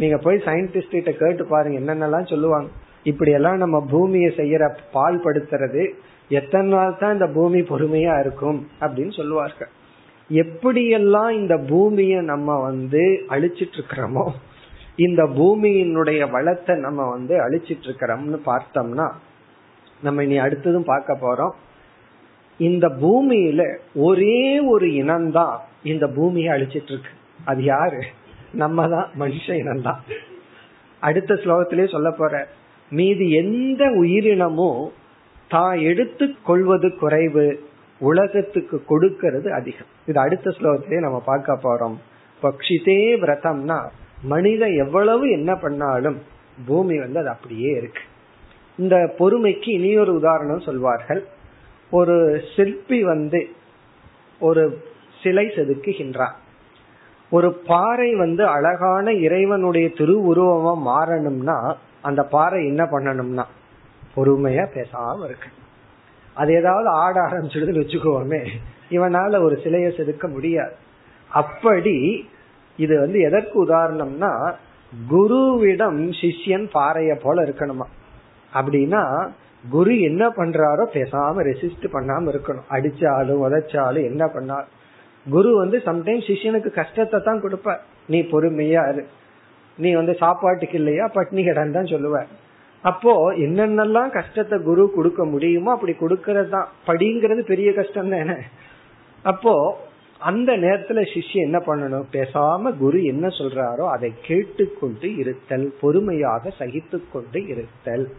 [0.00, 2.68] நீங்க போய் சயின்டிஸ்ட் கிட்ட கேட்டு பாருங்க என்னென்னலாம் சொல்லுவாங்க.
[3.10, 4.64] இப்படி எல்லாம் நம்ம பூமியை செய்யற
[4.94, 5.84] பால் படுத்துறது
[6.38, 9.70] எத்தனை நாள் தான் இந்த பூமி பொறுமையா இருக்கும் அப்படின்னு சொல்லுவார்கள்.
[10.30, 14.28] எப்படியெல்லாம் இந்த பூமியை நம்ம வந்து அழிச்சிட்டு இருக்கிறோமோ
[14.96, 19.10] இந்த பூமியினுடைய வளத்தை நம்ம வந்து அழிச்சிட்டு இருக்கிறோம்னு பார்த்தோம்னா
[20.02, 21.54] நம்ம இனி அடுத்ததும் பார்க்க போறோம்.
[22.58, 27.10] இந்த பூமியில ஒரே ஒரு இனம்தான் இந்த பூமியை அழிச்சிட்டு இருக்கு
[27.44, 28.02] அது யாரு?
[28.52, 30.00] நம்ம தான் மனுஷ இனம்தான்.
[31.00, 32.48] அடுத்த ஸ்லோகத்திலே சொல்ல போற
[32.90, 34.92] மீதி எந்த உயிரினமும்
[35.48, 37.60] தான் எடுத்து கொள்வது குறைவு.
[37.98, 39.86] உலகத்துக்கு கொடுக்கிறது அதிகம்.
[40.06, 41.94] இது அடுத்த ஸ்லோகத்திலே நம்ம பார்க்க போறோம்.
[42.42, 43.88] பக்ஷிதே விரதம்னா
[44.22, 46.22] மனிதன் எவ்வளவு என்ன பண்ணாலும்
[46.66, 48.00] பூமி வந்து அது அப்படியே இருக்கு.
[48.78, 51.24] இந்த பொறுமைக்கு இனியொரு உதாரணம் சொல்வார்கள்.
[51.90, 53.48] ஒரு சிற்பி வந்து
[54.38, 54.82] ஒரு
[55.22, 56.34] சிலை செதுக்குகின்றான்
[57.30, 63.44] ஒரு பாறை வந்து அழகான இறைவனுடைய திருவுருவமா மாறணும்னா அந்த பாறை என்ன பண்ணணும்னா
[64.16, 65.48] பொறுமையா பேசாம இருக்கு
[66.36, 68.40] அது ஏதாவது ஆட ஆரம்பிச்சிடுதுன்னு வச்சுக்கோமே.
[68.90, 70.74] இவனால ஒரு சிலையை செதுக்க முடியாது.
[71.30, 71.96] அப்படி
[72.76, 74.32] இது வந்து எதற்கு உதாரணம்னா
[75.10, 77.86] குருவிடம் சிஷ்யன் பாறைய போல இருக்கணுமா?
[78.54, 79.02] அப்படின்னா
[79.64, 82.66] குரு என்ன பண்றாரோ பேசாம ரெசிஸ்ட் பண்ணாம இருக்கணும்.
[82.70, 84.72] அடிச்சாலும் உதைச்சாலும் என்ன பண்ணாலும்.
[85.26, 89.04] குரு வந்து சம்டைம் சிஷியனுக்கு கஷ்டத்தை தான் கொடுப்ப நீ பொறுமையா இரு.
[89.78, 91.10] நீ வந்து சாப்பாட்டுக்கு இல்லையா?
[91.14, 92.24] பட்னி கடன் தான் சொல்லுவ
[92.82, 98.36] அப்போ என்னென்னலாம் கஷ்டத்தை குரு கொடுக்க முடியுமோ அப்படி கொடுக்கறது தான் படிங்கிறது பெரிய கஷ்டம் தானே.
[99.22, 99.84] அப்போ
[100.18, 102.04] அந்த நேரத்துல சிஷ்யம் என்ன பண்ணணும்?
[102.12, 108.12] பேசாம குரு என்ன சொல்றாரோ அதை கேட்டுக்கொண்டு இருத்தல் பொறுமையாக சகித்து கொண்டு இருத்தல்.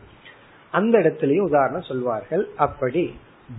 [0.69, 2.47] அந்த இடத்துலயும் உதாரணம் சொல்வார்கள்.
[2.55, 3.13] அப்படி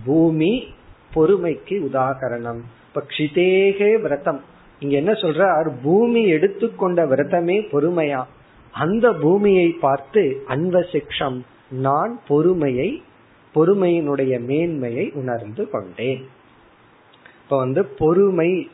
[0.05, 0.73] பூமி
[1.13, 2.61] பொறுமைக்கு உதாகரணம்.
[2.87, 4.41] இப்ப க்ஷிதேகே விரதம்.
[4.79, 5.71] இங்க என்ன சொல்றார்?
[5.83, 8.25] பூமி எடுத்துக்கொண்ட விரதமே பொறுமையா?
[8.71, 13.03] அந்த பூமியை பார்த்து அன்வசிக்ஷம் நான் பொறுமையை
[13.55, 16.25] பொறுமையினுடைய மேன்மையை உணர்ந்து கொண்டேன்.
[17.43, 18.69] இப்ப வந்து பொறுமை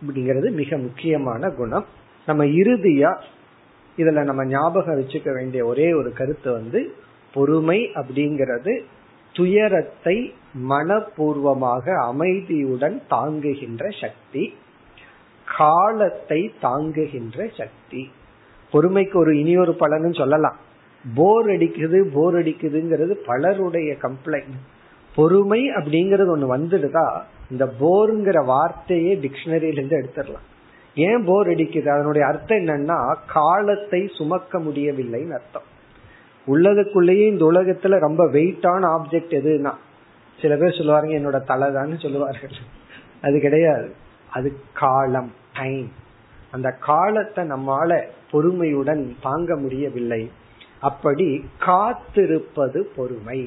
[0.00, 1.84] அப்படிங்கிறது மிக முக்கியமான குணம்.
[2.26, 3.20] நம்ம இறுதியா
[3.98, 6.94] இதுல நம்ம ஞாபகம் வச்சுக்க வேண்டிய ஒரே ஒரு கருத்து வந்து
[7.32, 8.82] பொறுமை அப்படிங்கிறது
[9.32, 10.34] துயரத்தை
[10.68, 14.54] மனப்பூர்வமாக அமைதியுடன் தாங்குகின்ற சக்தி
[15.46, 18.10] காலத்தை தாங்குகின்ற சக்தி.
[18.72, 20.56] பொறுமைக்கு ஒரு இனியொரு பலனும் சொல்லலாம்.
[21.14, 24.58] போர் அடிக்குது போர் அடிக்குதுங்கிறது பலருடைய கம்ப்ளைண்ட்
[25.14, 30.46] பொறுமை அப்படிங்கறது ஒண்ணு வந்துடுதா இந்த போருங்கிற வார்த்தையே டிக்ஷனரியில இருந்து எடுத்துடலாம்.
[30.94, 31.88] ஏன் போர் அடிக்குது?
[31.88, 35.68] அதனுடைய அர்த்தம் என்னன்னா காலத்தை சுமக்க முடியவில்லைன்னு அர்த்தம்.
[36.46, 39.72] உள்ளதுக்குள்ளேயே இந்த உலகத்துல ரொம்ப வெயிட்டான ஆப்ஜெக்ட் எதுனா
[40.40, 42.50] சில பேர் சொல்லுவாருங்க என்னோட தலைதான்னு சொல்லுவார்கள்.
[43.22, 43.94] அது கிடையாது.
[44.30, 45.92] அது காலம் டைம்
[46.50, 50.22] அந்த காலத்தை நம்மால பொறுமையுடன் தாங்க முடியவில்லை.
[50.80, 51.28] அப்படி
[51.58, 53.40] காத்திருப்பது பொறுமை.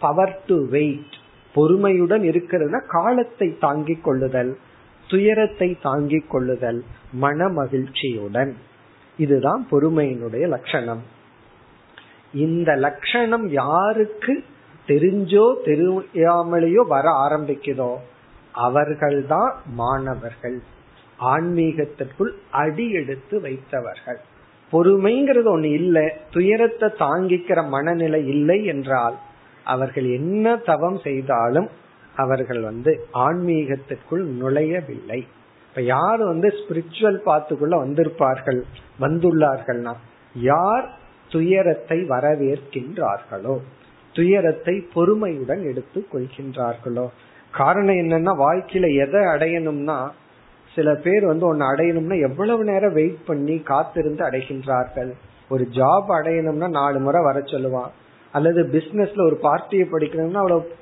[0.00, 1.16] பவர் டு வெயிட்
[1.54, 4.56] பொறுமையுடன் இருக்கிறதுனா காலத்தை தாங்கிக் கொள்ளுதல்
[5.08, 8.56] துயரத்தை தாங்கிக் கொள்ளுதல் மன மகிழ்ச்சியுடன்
[9.18, 11.02] இதுதான் பொறுமையினுடைய லட்சணம்.
[12.34, 14.34] இந்த லட்சணம் யாருக்கு
[14.86, 17.92] தெரிஞ்சோ தெரியாமலேயோ வர ஆரம்பிக்குதோ
[18.52, 20.58] அவர்கள்தான் மாணவர்கள்.
[21.32, 24.20] ஆன்மீகத்திற்குள் அடி எடுத்து வைத்தவர்கள்.
[24.72, 26.06] பொறுமைங்கிறது ஒண்ணு இல்லை.
[26.30, 29.16] துயரத்தை தாங்கிக்கிற மனநிலை இல்லை என்றால்
[29.66, 31.68] அவர்கள் என்ன தவம் செய்தாலும்
[32.14, 32.92] அவர்கள் வந்து
[33.26, 35.20] ஆன்மீகத்திற்குள் நுழையவில்லை.
[35.68, 38.60] இப்ப யார் வந்து ஸ்பிரிச்சுவல் பாத்துக்குள்ள வந்திருப்பார்கள்
[39.00, 39.94] வந்துள்ளார்கள்னா
[40.34, 40.86] யார்
[41.30, 43.54] துயரத்தை வரவேற்கின்றார்களோ
[44.14, 47.06] துயரத்தை பொறுமையுடன் எடுத்துக் கொள்கின்றார்களோ?
[47.54, 49.98] காரணம் என்னன்னா வாழ்க்கையில எதை அடையணும்னா
[50.74, 55.10] சில பேர் வந்து ஒன்னு அடையணும்னா எவ்வளவு நேரம் வெயிட் பண்ணி காத்திருந்து அடைகின்றார்கள்?
[55.48, 57.92] ஒரு ஜாப் அடையணும்னா நாலு முறை வர சொல்லுவான்.
[58.32, 60.72] அல்லது பிசினஸ்ல ஒரு பார்ட்டியை படிக்கணும்னா அவ்வளவு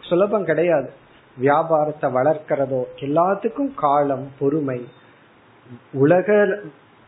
[0.00, 0.90] சுலபம் கிடையாது.
[1.36, 4.88] வியாபாரத்தை வளர்க்கிறதோ எல்லாத்துக்கும் காலம் பொறுமை.
[5.92, 6.58] உலக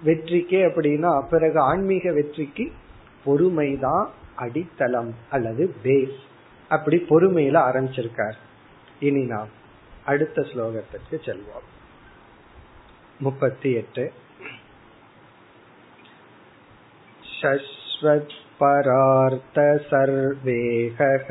[0.00, 2.66] வெற்றிக்கே அப்படின்னா பிறகு ஆன்மீக வெற்றிக்கு
[3.26, 4.06] பொறுமைதான்
[4.36, 6.18] அடித்தளம் அல்லது பேஸ்
[6.68, 8.36] அப்படி பொறுமையில ஆரம்பிச்சிருக்கார்.
[9.00, 9.48] இனி நாம்
[10.04, 11.66] அடுத்த ஸ்லோகத்திற்கு செல்வோம்.
[13.25, 14.05] முப்பத்தி எட்டு
[17.41, 19.57] शश्वत्परार्थ
[19.89, 21.27] सर्वेहः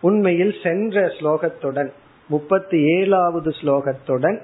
[0.02, 1.92] உண்மையில் சென்ற ஸ்லோகத்துடன்
[2.30, 4.42] முப்பத்தி ஏழாவது ஸ்லோகத்துடன்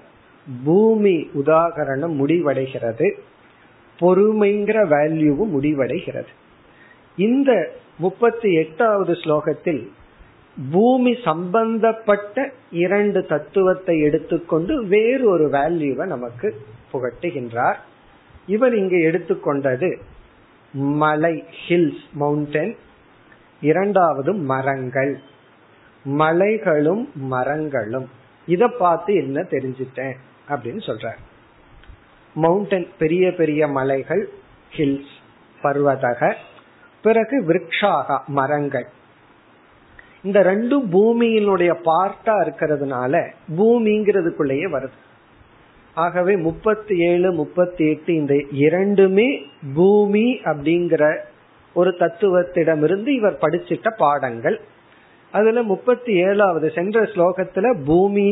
[0.63, 3.11] பூமி உதாகரணம் முடிவடைகிறது.
[3.99, 6.31] பொறுமைங்கிற வேல்யூவும் முடிவடைகிறது.
[7.15, 9.87] இந்த முப்பத்தி எட்டாவது ஸ்லோகத்தில்
[10.71, 16.55] பூமி சம்பந்தப்பட்ட இரண்டு தத்துவத்தை எடுத்துக்கொண்டு வேறு ஒரு வேல்யூவை நமக்கு
[16.93, 17.75] புகட்டுகின்றார்.
[18.47, 19.97] இவர் இங்கு எடுத்துக்கொண்டது
[20.71, 22.75] மலை ஹில்ஸ் மவுண்டன்
[23.61, 25.19] இரண்டாவது மரங்கள்.
[26.05, 28.09] மலைகளும் மரங்களும்.
[28.45, 30.13] இத பார்த்து என்ன தெரிஞ்சிட்டேன்
[30.49, 31.11] அப்படின்னு சொல்ற
[32.33, 34.29] மவுண்டன் பெரிய பெரிய மலைகள்
[34.77, 35.13] ஹில்ஸ்
[35.63, 36.33] பர்வதக
[37.01, 38.87] பிறகு விரக்ஷாக மரங்கள்.
[40.23, 44.97] இந்த ரெண்டும் பூமியினுடைய பார்ட்டா இருக்கிறதுனால பூமிங்கிறதுக்குள்ளேயே வருது.
[45.93, 51.17] ஆகவே முப்பத்தி ஏழு முப்பத்தி எட்டு இந்த இரண்டுமே பூமி அப்படிங்கிற
[51.73, 54.61] ஒரு தத்துவத்திடமிருந்து இவர் படிச்சிட்ட பாடங்கள்.
[55.37, 58.25] அதுல முப்பத்தி ஏழாவது சென்ற ஸ்லோகத்துல பூமி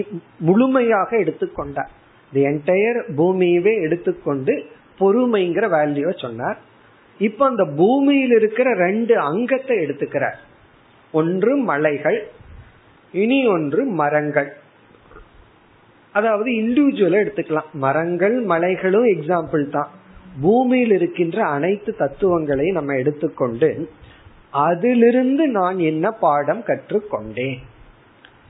[0.47, 1.91] முழுமையாக எடுத்துக்கொண்டார்.
[2.33, 4.53] தி என்டையர் பூமியவே எடுத்துக்கொண்டு
[4.99, 6.59] பொறுமைங்கிற வேல்யூவை சொன்னார்.
[7.19, 10.37] இப்ப அந்த பூமியில் இருக்கிற ரெண்டு அங்கத்தை எடுத்துக்கிறார்.
[11.11, 12.19] ஒன்று மலைகள்
[13.13, 14.51] இனி ஒன்று மரங்கள்.
[16.13, 17.69] அதாவது இண்டிவிஜுவலா எடுத்துக்கலாம்.
[17.85, 19.91] மரங்கள் மலைகளும் எக்ஸாம்பிள் தான்.
[20.41, 23.69] பூமியில் இருக்கின்ற அனைத்து தத்துவங்களையும் நம்ம எடுத்துக்கொண்டு
[24.53, 27.57] அதிலிருந்து நான் என்ன பாடம் கற்றுக்கொண்டேன்?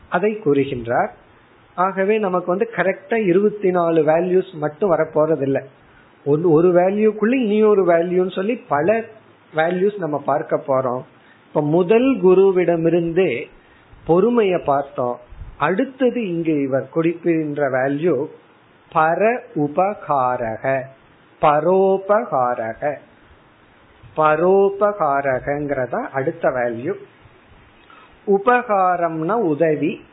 [0.09, 1.09] அதை கூறுகின்றார்
[1.75, 5.63] ஆகவே நமக்கு வந்து கரெக்டா இருபத்தி நாலு வேல்யூஸ் மட்டும் வரப்போறதில்லை.
[6.25, 9.01] ஒன்று ஒரு வேல்யூக்குள்ள இனி ஒரு வேல்யூன்னு சொல்லி பல
[9.55, 11.01] வேல்யூஸ் நம்ம பார்க்க போறோம்.
[11.47, 13.47] இப்ப முதல் குருவிடமிருந்தே
[14.07, 15.19] பொறுமைய பார்த்தோம்.
[15.57, 18.25] அடுத்தது இங்கு இவர் குறிப்பிடுகின்ற வேல்யூ
[18.95, 20.81] பர உபகாரக
[21.41, 22.95] பரோபகாரக.
[24.17, 26.93] பரோபகாரகங்கிறத அடுத்த வேல்யூ
[28.27, 30.05] உபகாரம்னா உதவி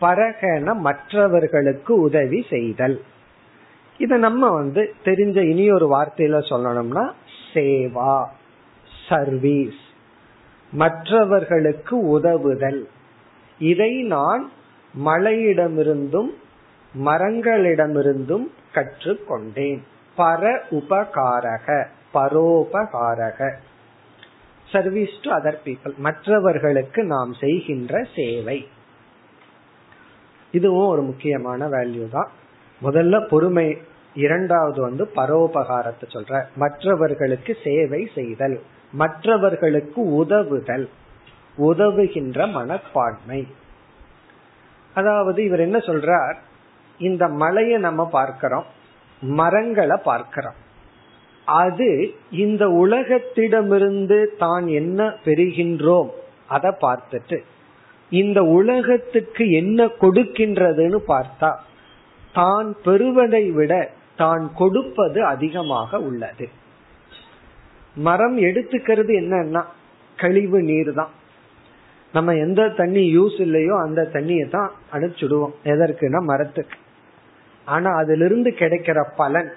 [0.00, 3.02] பரகன மற்றவர்களுக்கு உதவி செய்தல்.
[3.98, 7.12] இத நம்ம வந்து தெரிஞ்ச இனி ஒரு வார்த்தையில சொல்லணும்னா
[7.54, 8.24] சேவா
[9.08, 9.82] சர்வீஸ்
[10.72, 12.88] மற்றவர்களுக்கு உதவுதல்.
[13.58, 14.50] இதை நான்
[15.04, 16.30] மலையிடமிருந்தும்
[17.04, 19.80] மரங்களிடமிருந்தும் கற்றுக்கொண்டேன்.
[20.16, 21.84] பர உபகாரக.
[22.14, 23.52] பரோபகாரக.
[24.72, 28.68] சர்வீஸ் டு அதர் பீப்புள் மற்றவர்களுக்கு நாம் செய்கின்ற சேவை.
[30.52, 32.30] இதுவும் ஒரு முக்கியமான வேல்யூ தான்.
[32.82, 33.78] முதல்ல பொறுமை
[34.14, 36.44] இரண்டாவது வந்து பரோபகாரத்தை சொல்ற.
[36.56, 38.62] மற்றவர்களுக்கு சேவை செய்தல்.
[38.92, 40.88] மற்றவர்களுக்கு உதவுதல்.
[41.58, 43.46] உதவுகின்ற மனப்பான்மை.
[44.94, 46.34] அதாவது இவர் என்ன சொல்றார்?
[46.98, 48.64] இந்த மலையை நம்ம பார்க்கிறோம்.
[49.20, 50.66] மரங்களை பார்க்கிறோம்.
[51.48, 56.10] அது இந்த உலகத்திடமிருந்து தான் என்ன பெறுகின்றோம்?
[56.46, 57.38] அதை பார்த்துட்டு.
[58.12, 61.50] இந்த உலகத்துக்கு என்ன கொடுக்கின்றதுன்னு பார்த்தா
[62.32, 66.48] தான் பெறுவதை விட தான் கொடுப்பது அதிகமாக உள்ளது.
[67.96, 69.62] மரம் எடுத்துக்கிறது என்னன்னா
[70.18, 71.10] கழிவு நீர் தான்.
[72.12, 76.78] நம்ம எந்த தண்ணி யூஸ் இல்லையோ அந்த தண்ணியை தான் அனுப்பிச்சுடுவோம் எதற்குன்னா மரத்துக்கு.
[77.66, 79.50] ஆனா அதிலிருந்து கிடைக்கிற பலன்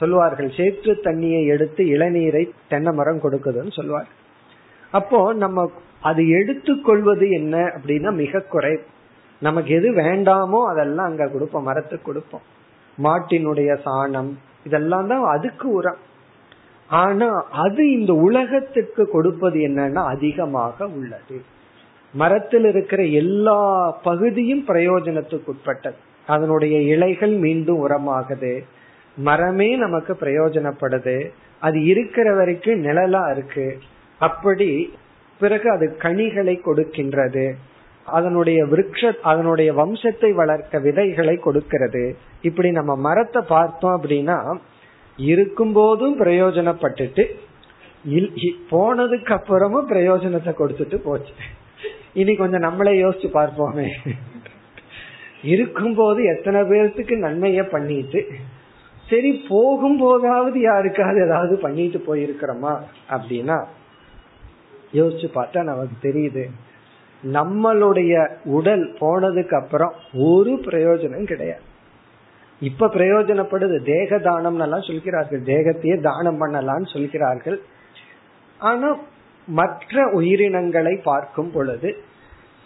[0.00, 4.08] சொல்வார்கள் சேற்று தண்ணியை எடுத்து இளநீரை தென்னை மரம் கொடுக்குதுன்னு சொல்வார்
[4.92, 5.66] அப்போ நம்ம
[6.08, 8.74] அது எடுத்துக்கொள்வது என்ன அப்படின்னா மிக குறை
[9.42, 12.44] நமக்கு எது வேண்டாமோ அதெல்லாம் அங்க கொடுப்போம் மரத்துக்கு கொடுப்போம்.
[12.98, 14.30] மாட்டினுடைய சாணம்
[14.64, 16.00] இதெல்லாம் தான் அதுக்கு உரம்.
[16.90, 17.28] ஆனா
[17.64, 21.36] அது இந்த உலகத்துக்கு கொடுப்பது என்னன்னா அதிகமாக உள்ளது.
[22.14, 23.58] மரத்தில் இருக்கிற எல்லா
[24.02, 25.98] பகுதியும் பிரயோஜனத்துக்கு உட்பட்டது.
[26.26, 28.52] அதனுடைய இலைகள் மீண்டும் உரமாகுது.
[29.16, 31.30] மரமே நமக்கு பிரயோஜனப்படுது.
[31.58, 33.78] அது இருக்கிற வரைக்கும் நிழலா இருக்கு.
[34.18, 34.94] அப்படி
[35.40, 37.52] பிறகு அது கனிகளை கொடுக்கின்றது.
[38.06, 42.16] அதனுடைய விருட்ச அதனுடைய வம்சத்தை வளர்க்க விதைகளை கொடுக்கிறது.
[42.42, 44.58] இப்படி நம்ம மரத்தை பார்த்தோம் அப்படின்னா
[45.16, 47.24] இருக்கும் போதும் பிரயோஜனப்பட்டுட்டு
[48.70, 51.32] போனதுக்கு அப்புறமும் பிரயோஜனத்தை கொடுத்துட்டு போச்சு.
[52.12, 53.88] இனி கொஞ்சம் நம்மளே யோசிச்சு பார்ப்போமே.
[55.42, 58.26] இருக்கும் போது எத்தனை பேர்த்துக்கு நன்மைய பண்ணிட்டு
[59.10, 62.72] சரி போகும் போதாவது யாருக்காவது ஏதாவது பண்ணிட்டு போயிருக்கிறோமா
[63.10, 63.58] அப்படின்னா
[64.92, 66.44] யோசிச்சு பார்த்தா நமக்கு தெரியுது.
[67.22, 68.12] நம்மளுடைய
[68.44, 71.64] உடல் போனதுக்கு அப்புறம் ஒரு பிரயோஜனம் கிடையாது.
[72.60, 75.42] இப்ப பிரயோஜனப்படுது தேக தானம் எல்லாம் சொல்கிறார்கள்.
[75.42, 77.58] தேகத்தையே தானம் பண்ணலாம்னு சொல்கிறார்கள்.
[78.58, 78.96] ஆனா
[79.48, 81.90] மற்ற உயிரினங்களை பார்க்கும் பொழுது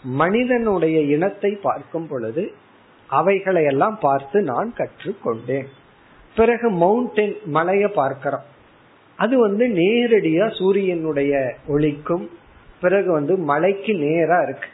[0.04, 2.52] மனிதனுடைய இனத்தை பார்க்கும் பொழுது
[3.10, 5.68] அவைகளை எல்லாம் பார்த்து நான் கற்றுக்கொண்டேன்.
[6.36, 8.42] பிறகு மவுண்டன் மலைய பார்க்கிறோம்.
[9.16, 12.28] அது வந்து நேரடியா சூரியனுடைய ஒளிக்கும்
[12.80, 14.68] பிறகு வந்து மலைக்கு நேரா இருக்கு.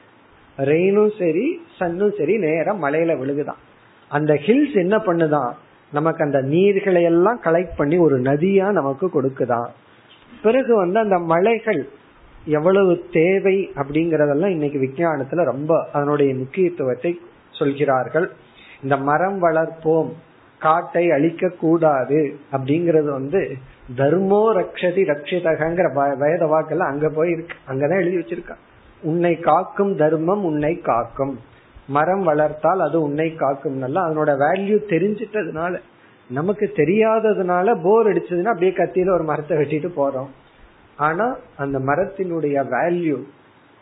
[0.58, 3.60] ரெயினும் சரி சன்னும் சரி நேரா மலையில விழுகுதான்.
[4.08, 5.52] அந்த ஹில்ஸ் என்ன பண்ணுதான்?
[5.92, 9.68] நமக்கு அந்த நீர்களை எல்லாம் கலெக்ட் பண்ணி ஒரு நதியா நமக்கு கொடுக்குதான்.
[10.42, 11.88] பிறகு வந்து அந்த மலைகள்
[12.44, 18.30] எவ்வளவு தேவை அப்படிங்கறதெல்லாம் இன்னைக்கு விஞ்ஞானத்துல ரொம்ப அதனுடைய முக்கியத்துவத்தை சொல்கிறார்கள்.
[18.82, 20.12] இந்த மரம் வளர்ப்போம்
[20.60, 22.20] காட்டை அழிக்க கூடாது
[22.52, 23.42] அப்படிங்கறது வந்து
[24.00, 25.88] தர்மோ ரக்ஷதி ரக்ஷிதகங்கிற
[26.24, 27.54] வேத வாக்கெல்லாம் அங்க போய் இருக்கு.
[27.68, 28.64] அங்கதான் எழுதி வச்சிருக்கான்
[29.02, 31.34] உன்னை காக்கும் தர்மம் உன்னை காக்கும்.
[31.88, 33.78] மரம் வளர்த்தால் அது உன்னை காக்கும்.
[33.82, 35.72] அதனோட வேல்யூ தெரிஞ்சிட்டதுனால
[36.30, 40.30] நமக்கு தெரியாததுனால போர் அடிச்சதுன்னா அப்படியே கத்தியில ஒரு மரத்தை வெட்டிட்டு போறோம்.
[40.96, 43.18] ஆனா அந்த மரத்தினுடைய வேல்யூ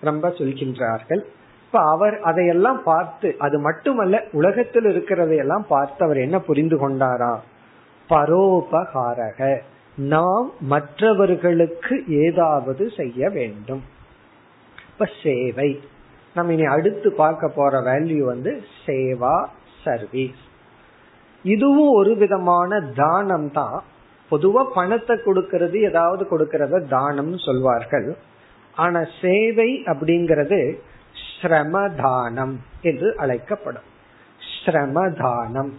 [0.00, 1.22] ரொம்ப சொல்கின்றார்கள்.
[1.68, 7.38] இப்ப அவர் அதையெல்லாம் பார்த்து அது மட்டுமல்ல உலகத்தில் இருக்கிறதையெல்லாம் பார்த்து அவர் என்ன புரிந்து கொண்டாரா?
[8.10, 9.56] பரோபகாரக.
[9.96, 13.82] நாம் மற்றவர்களுக்கு ஏதாவது செய்ய வேண்டும்.
[14.92, 15.80] இப்ப சேவை.
[16.34, 19.46] நம்ம இனி அடுத்து பார்க்க போற வேல்யூ வந்து சேவா
[19.84, 20.42] சர்வீஸ்
[21.42, 23.82] இதுவும் ஒரு விதமான தானம் தான்.
[24.30, 28.16] பொதுவா பணத்தை கொடுக்கறது ஏதாவது கொடுக்கறத தானம்னு சொல்வார்கள்.
[28.74, 30.78] ஆனா சேவை அப்படிங்கறது
[31.14, 33.82] ஸ்ரமதானம் என்று அழைக்கப்படும்.
[34.64, 35.70] ஸ்ரமதானம்.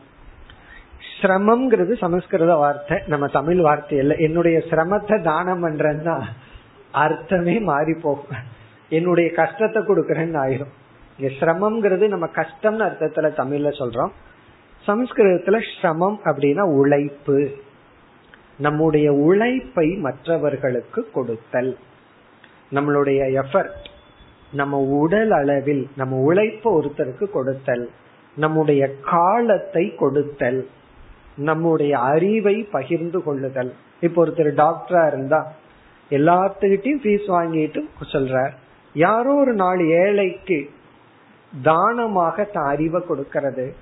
[1.21, 3.01] சிரமம்ங்கிறது சமஸ்கிருத வார்த்தை.
[3.07, 6.21] நம்ம தமிழ் வார்த்தை இல்லை என்னுடைய சிரமத்தை தானம் பண்றேன்னா
[6.91, 8.38] அர்த்தமே மாறி போகும்.
[8.89, 10.73] என்னுடைய கஷ்டத்தை கொடுக்கறேன்னு ஆயிரும்.
[11.17, 14.11] இங்க சிரமம்ங்கிறது நம்ம கஷ்டம்னு அர்த்தத்துல தமிழ்ல சொல்றோம்.
[14.88, 17.51] சமஸ்கிருதத்துல சிரமம் அப்படின்னா உழைப்பு.
[18.57, 21.77] நம்முடைய உழைப்பை மற்றவர்களுக்கு கொடுத்தல்.
[22.71, 23.88] நம்மளுடைய எஃபர்ட்
[24.52, 27.89] நம்ம உடல் அளவில் நம்ம உழைப்ப ஒருத்தருக்கு கொடுத்தல்
[28.36, 30.68] நம்முடைய காலத்தை கொடுத்தல்
[31.36, 33.74] நம்முடைய அறிவை பகிர்ந்து கொள்ளுதல்.
[34.00, 35.52] இப்ப ஒருத்தர் டாக்டரா இருந்தா
[36.10, 37.84] எல்லாத்துக்கிட்டையும் ஃபீஸ் வாங்கிட்டு
[38.14, 38.52] சொல்றார்.
[38.93, 40.70] யாரோ ஒரு நாள் ஏழைக்கு
[41.64, 43.74] தானமாக தன் அறிவை கொடுக்கறது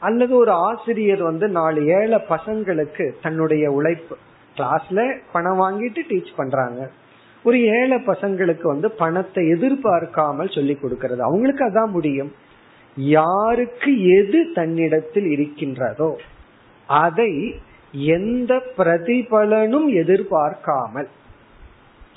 [0.00, 4.16] அல்லது ஒரு ஆசிரியர் வந்து நாலு ஏழை பசங்களுக்கு தன்னுடைய உழைப்பு
[4.56, 6.90] கிளாஸ்ல பணம் வாங்கிட்டு டீச் பண்றாங்க.
[7.44, 11.22] ஒரு ஏழை பசங்களுக்கு வந்து பணத்தை எதிர்பார்க்காமல் சொல்லி கொடுக்கறது.
[11.28, 12.32] அவங்களுக்கு அதான் முடியும்.
[12.96, 16.10] யாருக்கு எது தன்னிடத்தில் இருக்கின்றதோ
[16.88, 17.32] அதை
[18.16, 21.08] எந்த பிரதிபலனும் எதிர்பார்க்காமல்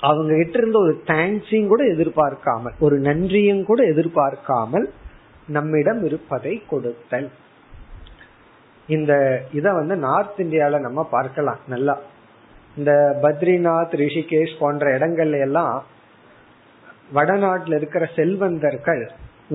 [0.00, 4.86] அவங்க கிட்ட இருந்த ஒரு தேங்க்ஸையும் கூட எதிர்பார்க்காமல் ஒரு நன்றியும் கூட எதிர்பார்க்காமல்
[5.48, 7.28] நம்மிடம் இருப்பதை கொடுத்தல்.
[8.88, 9.12] இந்த
[9.52, 11.96] இத வந்து நார்த் இந்தியால நம்ம பார்க்கலாம் நல்லா.
[12.78, 15.76] இந்த பத்ரிநாத் ரிஷிகேஷ் போன்ற இடங்கள்ல எல்லாம்
[17.16, 19.02] வடநாட்டில் இருக்கிற செல்வந்தர்கள்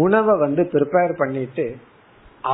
[0.06, 1.66] உணவை வந்து ப்ரிப்பேர் பண்ணிட்டு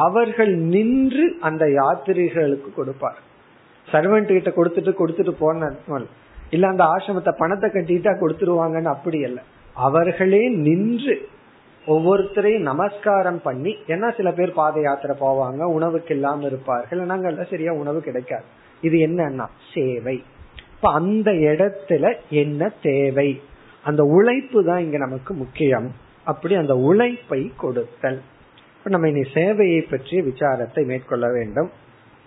[0.04, 3.20] அவர்கள் நின்று அந்த யாத்திரிகளுக்கு கொடுப்பார்.
[3.88, 5.70] சர்வெண்ட் கிட்ட கொடுத்துட்டு கொடுத்துட்டு போன
[6.56, 9.40] இல்ல அந்த ஆசிரமத்தை பணத்தை கட்டிட்டா கொடுத்துருவாங்கன்னு அப்படி அல்ல
[9.88, 11.16] அவர்களே நின்று
[11.86, 18.00] ஒவ்வொருத்தரையும் நமஸ்காரம் பண்ணி ஏன்னா சில பேர் பாத யாத்திரை போவாங்க உணவுக்கு இல்லாம இருப்பார்கள் நாங்கள்ல சரியா உணவு
[18.08, 18.48] கிடைக்காது.
[18.84, 20.18] இது என்னன்னா சேவை.
[20.79, 23.41] இப்ப அந்த இடத்துல என்ன தேவை
[23.85, 25.95] அந்த உழைப்பு தான் இங்க நமக்கு முக்கியம்
[26.25, 28.23] அப்படி அந்த உழைப்பை கொடுத்தல்
[28.75, 31.71] இப்ப நம்ம இனி சேவையை பற்றிய விசாரத்தை மேற்கொள்ள வேண்டும்